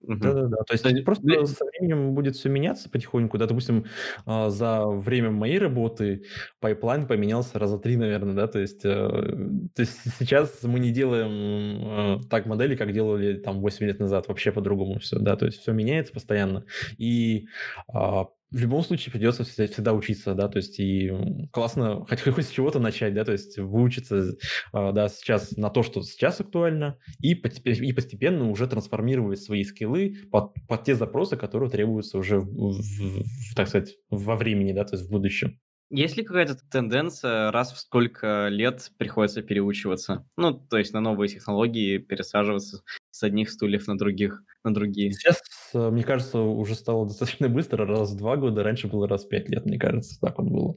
[0.07, 0.57] Да-да-да.
[0.59, 1.47] То есть То просто для...
[1.47, 3.39] со временем будет все меняться потихоньку.
[3.39, 3.87] Да, допустим,
[4.25, 6.25] а, за время моей работы
[6.61, 8.47] пайплайн поменялся раза три, наверное, да.
[8.47, 13.61] То есть, э, то есть сейчас мы не делаем э, так модели, как делали там
[13.61, 14.29] 8 лет назад.
[14.29, 15.37] Вообще по-другому все, да.
[15.37, 16.65] То есть все меняется постоянно.
[16.99, 17.47] И
[17.89, 21.13] а, в любом случае придется всегда, всегда учиться, да, то есть и
[21.53, 24.37] классно хоть, хоть с чего-то начать, да, то есть выучиться,
[24.73, 30.17] а, да, сейчас на то, что сейчас актуально, и, и постепенно уже трансформировать свои скиллы
[30.31, 34.97] под, под те запросы, которые требуются уже, в, в, так сказать, во времени, да, то
[34.97, 35.59] есть в будущем.
[35.89, 40.27] Есть ли какая-то тенденция, раз в сколько лет приходится переучиваться?
[40.37, 45.13] Ну, то есть на новые технологии пересаживаться с одних стульев на других, на другие.
[45.13, 45.41] Сейчас,
[45.75, 49.29] э, мне кажется, уже стало достаточно быстро, раз в два года, раньше было раз в
[49.29, 50.77] пять лет, мне кажется, так вот было.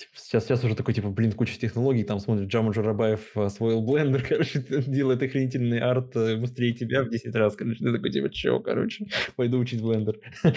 [0.00, 4.22] Типа, сейчас, сейчас уже такой, типа, блин, куча технологий, там смотрит Джама Джарабаев освоил блендер,
[4.28, 8.60] короче, делает охренительный арт э, быстрее тебя в 10 раз, короче, ты такой, типа, чё,
[8.60, 9.04] короче,
[9.36, 10.18] пойду учить блендер.
[10.42, 10.54] Хотя,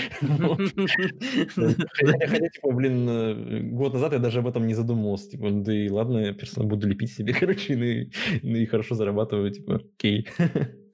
[2.50, 6.20] типа, блин, э, год назад я даже об этом не задумывался, типа, да и ладно,
[6.20, 8.10] я просто буду лепить себе, короче,
[8.42, 10.26] и хорошо зарабатываю, типа, окей.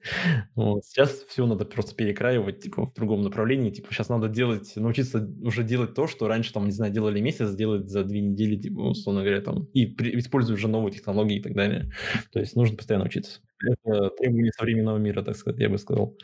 [0.54, 0.84] Вот.
[0.84, 3.70] Сейчас все надо просто перекраивать, типа, в другом направлении.
[3.70, 7.54] Типа, сейчас надо делать, научиться уже делать то, что раньше, там, не знаю, делали месяц,
[7.54, 11.42] делать за две недели, типа, условно говоря, там, и при, используя уже новые технологии и
[11.42, 11.90] так далее.
[12.32, 13.40] То есть нужно постоянно учиться.
[13.62, 16.16] Это требование современного мира, так сказать, я бы сказал.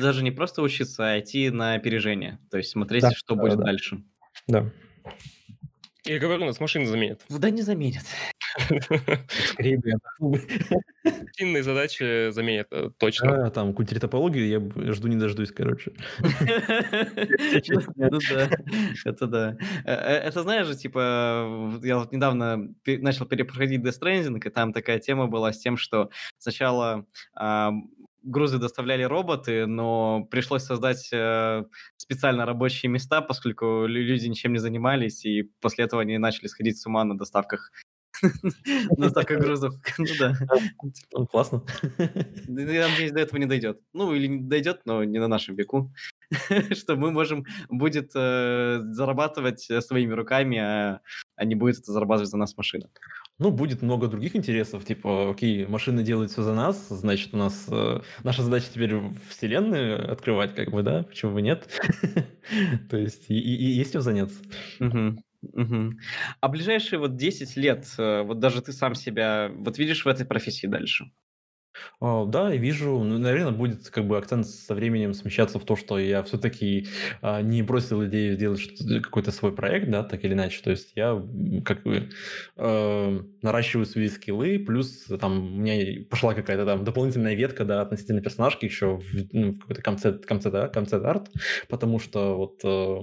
[0.00, 2.38] Даже не просто учиться, а идти на опережение.
[2.50, 3.64] То есть смотреть, да, что да, будет да.
[3.64, 4.02] дальше.
[4.48, 4.72] Да.
[6.04, 7.20] Я говорю, нас машины заменят.
[7.28, 8.02] Да не заменят.
[9.28, 9.80] Скорее
[11.04, 13.46] Рутинные задачи заменят, э, точно.
[13.46, 15.92] А, там, какую-нибудь топологию я жду не дождусь, короче.
[17.96, 18.50] Ну да,
[19.04, 19.56] это да.
[19.84, 24.72] Э, э, это знаешь же, типа, я вот недавно начал перепроходить Death Stranding, и там
[24.72, 27.06] такая тема была с тем, что сначала
[28.22, 31.64] грузы доставляли роботы, но пришлось создать э,
[31.96, 36.86] специально рабочие места, поскольку люди ничем не занимались, и после этого они начали сходить с
[36.86, 37.72] ума на доставках
[38.96, 39.74] доставка грузов.
[39.98, 40.34] Ну да.
[41.12, 41.62] Ну, классно.
[42.48, 43.80] Я надеюсь, до этого не дойдет.
[43.92, 45.92] Ну, или дойдет, но не на нашем веку.
[46.72, 51.00] Что мы можем будет э, зарабатывать своими руками, а,
[51.36, 52.88] а не будет это зарабатывать за нас машина.
[53.38, 57.66] Ну, будет много других интересов, типа, окей, машины делают все за нас, значит, у нас
[57.68, 58.94] э, наша задача теперь
[59.28, 61.68] вселенную открывать, как бы, да, почему бы нет?
[62.90, 64.38] То есть, и, и, и есть чем заняться.
[64.80, 65.22] Угу.
[66.40, 70.26] А ближайшие вот 10 лет, э, вот даже ты сам себя, вот видишь в этой
[70.26, 71.10] профессии дальше?
[72.00, 75.76] А, да, и вижу, ну, наверное, будет как бы акцент со временем смещаться в то,
[75.76, 76.86] что я все-таки
[77.20, 78.60] а, не бросил идею сделать
[79.02, 80.62] какой-то свой проект, да, так или иначе.
[80.62, 81.22] То есть я
[81.64, 82.10] как бы
[82.56, 88.20] э, наращиваю свои скиллы, плюс там у меня пошла какая-то там дополнительная ветка, да, относительно
[88.20, 91.30] персонажки еще в, ну, в какой-то концепт, концепт, да, концепт арт,
[91.68, 92.96] потому что вот э,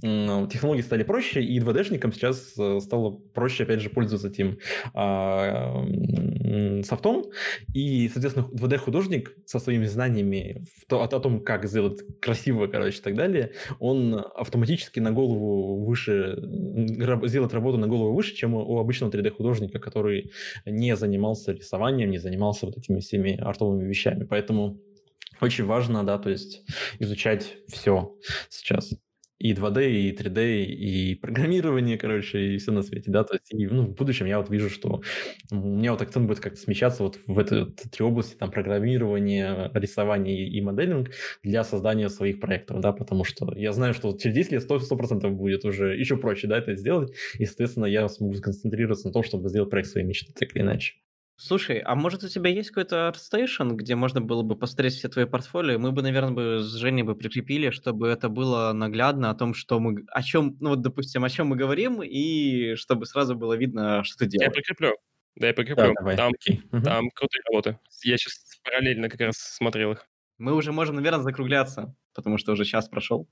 [0.00, 4.58] технологии стали проще, и 2D-шникам сейчас э, стало проще, опять же, пользоваться этим
[4.94, 7.24] э, софтом,
[7.72, 12.98] и соответственно, 2D-художник со своими знаниями в то, о, о том, как сделать красиво, короче,
[12.98, 16.36] и так далее, он автоматически на голову выше,
[17.24, 20.30] сделает работу на голову выше, чем у обычного 3D-художника, который
[20.66, 24.24] не занимался рисованием, не занимался вот этими всеми артовыми вещами.
[24.24, 24.78] Поэтому
[25.40, 26.62] очень важно, да, то есть
[26.98, 28.14] изучать все
[28.48, 28.92] сейчас
[29.38, 33.66] и 2D, и 3D, и программирование, короче, и все на свете, да, то есть, и,
[33.66, 35.02] ну, в будущем я вот вижу, что
[35.50, 39.70] у меня вот акцент будет как-то смещаться вот в эти вот три области, там, программирование,
[39.74, 41.10] рисование и моделинг
[41.42, 45.34] для создания своих проектов, да, потому что я знаю, что через 10 лет 100%, 100%
[45.36, 49.48] будет уже еще проще, да, это сделать, и, соответственно, я смогу сконцентрироваться на том, чтобы
[49.48, 50.94] сделать проект своей мечты, так или иначе.
[51.38, 55.26] Слушай, а может у тебя есть какой-то ArtStation, где можно было бы посмотреть все твои
[55.26, 55.78] портфолио?
[55.78, 59.78] Мы бы, наверное, бы с Женей бы прикрепили, чтобы это было наглядно о том, что
[59.78, 64.02] мы, о чем, ну вот, допустим, о чем мы говорим, и чтобы сразу было видно,
[64.02, 64.50] что ты Я делаешь.
[64.50, 64.94] прикреплю.
[65.36, 65.96] Да, я Да, прикреплю.
[65.98, 66.16] давай.
[66.16, 66.32] Там.
[66.72, 66.98] Мгм.
[67.00, 67.78] там крутые работы.
[68.04, 70.06] Я сейчас параллельно как раз смотрел их.
[70.38, 73.28] Мы уже можем, наверное, закругляться, потому что уже час прошел.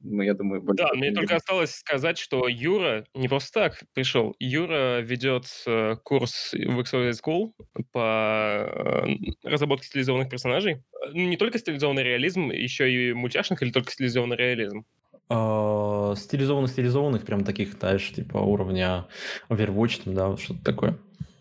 [0.00, 3.82] Ну, я думаю, больше Да, мне не только осталось сказать, что Юра не просто так
[3.94, 4.34] пришел.
[4.38, 7.52] Юра ведет э, курс в XYZ School
[7.92, 9.06] по э,
[9.42, 10.82] разработке стилизованных персонажей.
[11.04, 14.84] Э, Не только стилизованный реализм, еще и мультяшных или только стилизованный реализм.
[15.28, 19.06] А, Стилизованных, стилизованных, прям таких, знаешь, типа уровня
[19.50, 20.98] Overwatch, там, да, что-то такое.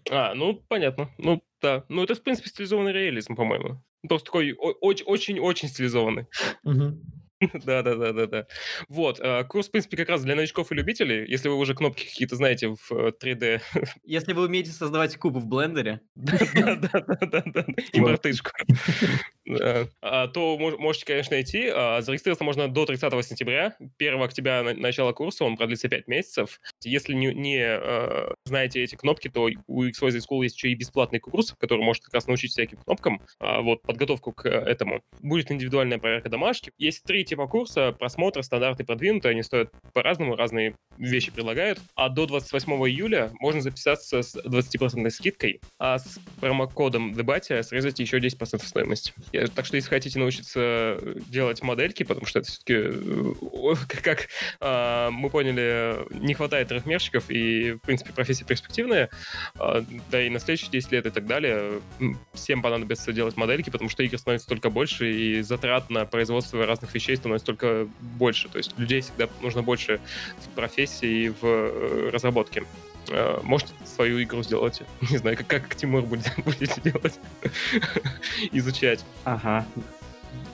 [0.09, 1.09] А, ну, понятно.
[1.17, 1.85] Ну, да.
[1.89, 3.83] Ну, это, в принципе, стилизованный реализм, по-моему.
[4.07, 6.27] Просто такой очень-очень стилизованный.
[7.65, 8.47] Да, да, да, да, да.
[8.89, 11.25] Вот, э, курс, в принципе, как раз для новичков и любителей.
[11.29, 13.61] Если вы уже кнопки какие-то знаете в э, 3D,
[14.03, 18.51] Если вы умеете создавать кубы в блендере, да, да, да, да, да, да, и мартышку.
[18.59, 18.63] А,
[20.33, 21.69] то мож- можете, конечно, найти.
[21.73, 23.75] А, Зарегистрироваться можно до 30 сентября.
[23.97, 26.59] 1 октября на- начало курса, он продлится 5 месяцев.
[26.83, 31.19] Если не, не, э, знаете эти кнопки, то у XYZ School есть еще и бесплатный
[31.19, 33.21] курс, который может как раз научить всяким кнопкам.
[33.39, 35.01] А, Вот, подготовку к этому.
[35.21, 36.71] Будет индивидуальная проверка домашки.
[36.77, 37.91] Есть три типа курса.
[37.91, 39.31] Просмотр, стандарт и продвинутый.
[39.31, 41.79] Они стоят по-разному, разные вещи предлагают.
[41.95, 48.19] А до 28 июля можно записаться с 20% скидкой, а с промокодом Дебатия срезать еще
[48.19, 49.13] 10% стоимости.
[49.37, 52.91] Я- Так что если хотите научиться э, делать модельки, потому что это все-таки,
[54.01, 54.27] как
[54.59, 59.09] а, мы поняли, не хватает трехмерщиков, и, в принципе, профессия перспективная,
[59.59, 61.79] а, да и на следующие 10 лет и так далее,
[62.33, 66.93] всем понадобится делать модельки, потому что игр становится только больше, и затрат на производство разных
[66.95, 68.49] вещей становится только больше.
[68.49, 69.99] То есть людей всегда нужно больше
[70.45, 72.63] в профессии и в э, разработке.
[73.09, 74.81] Э, Можете свою игру сделать.
[75.09, 77.19] Не знаю, как, как Тимур будет, будете делать.
[78.51, 79.03] Изучать.
[79.25, 79.65] ага.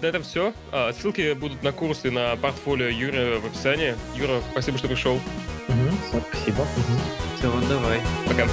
[0.01, 0.53] На этом все.
[0.99, 3.95] Ссылки будут на курсы, на портфолио Юры в описании.
[4.15, 5.19] Юра, спасибо, что пришел.
[5.67, 6.63] Всё, Спасибо.
[6.63, 6.99] Мгм.
[7.37, 7.99] Все, давай.
[8.27, 8.47] Пока.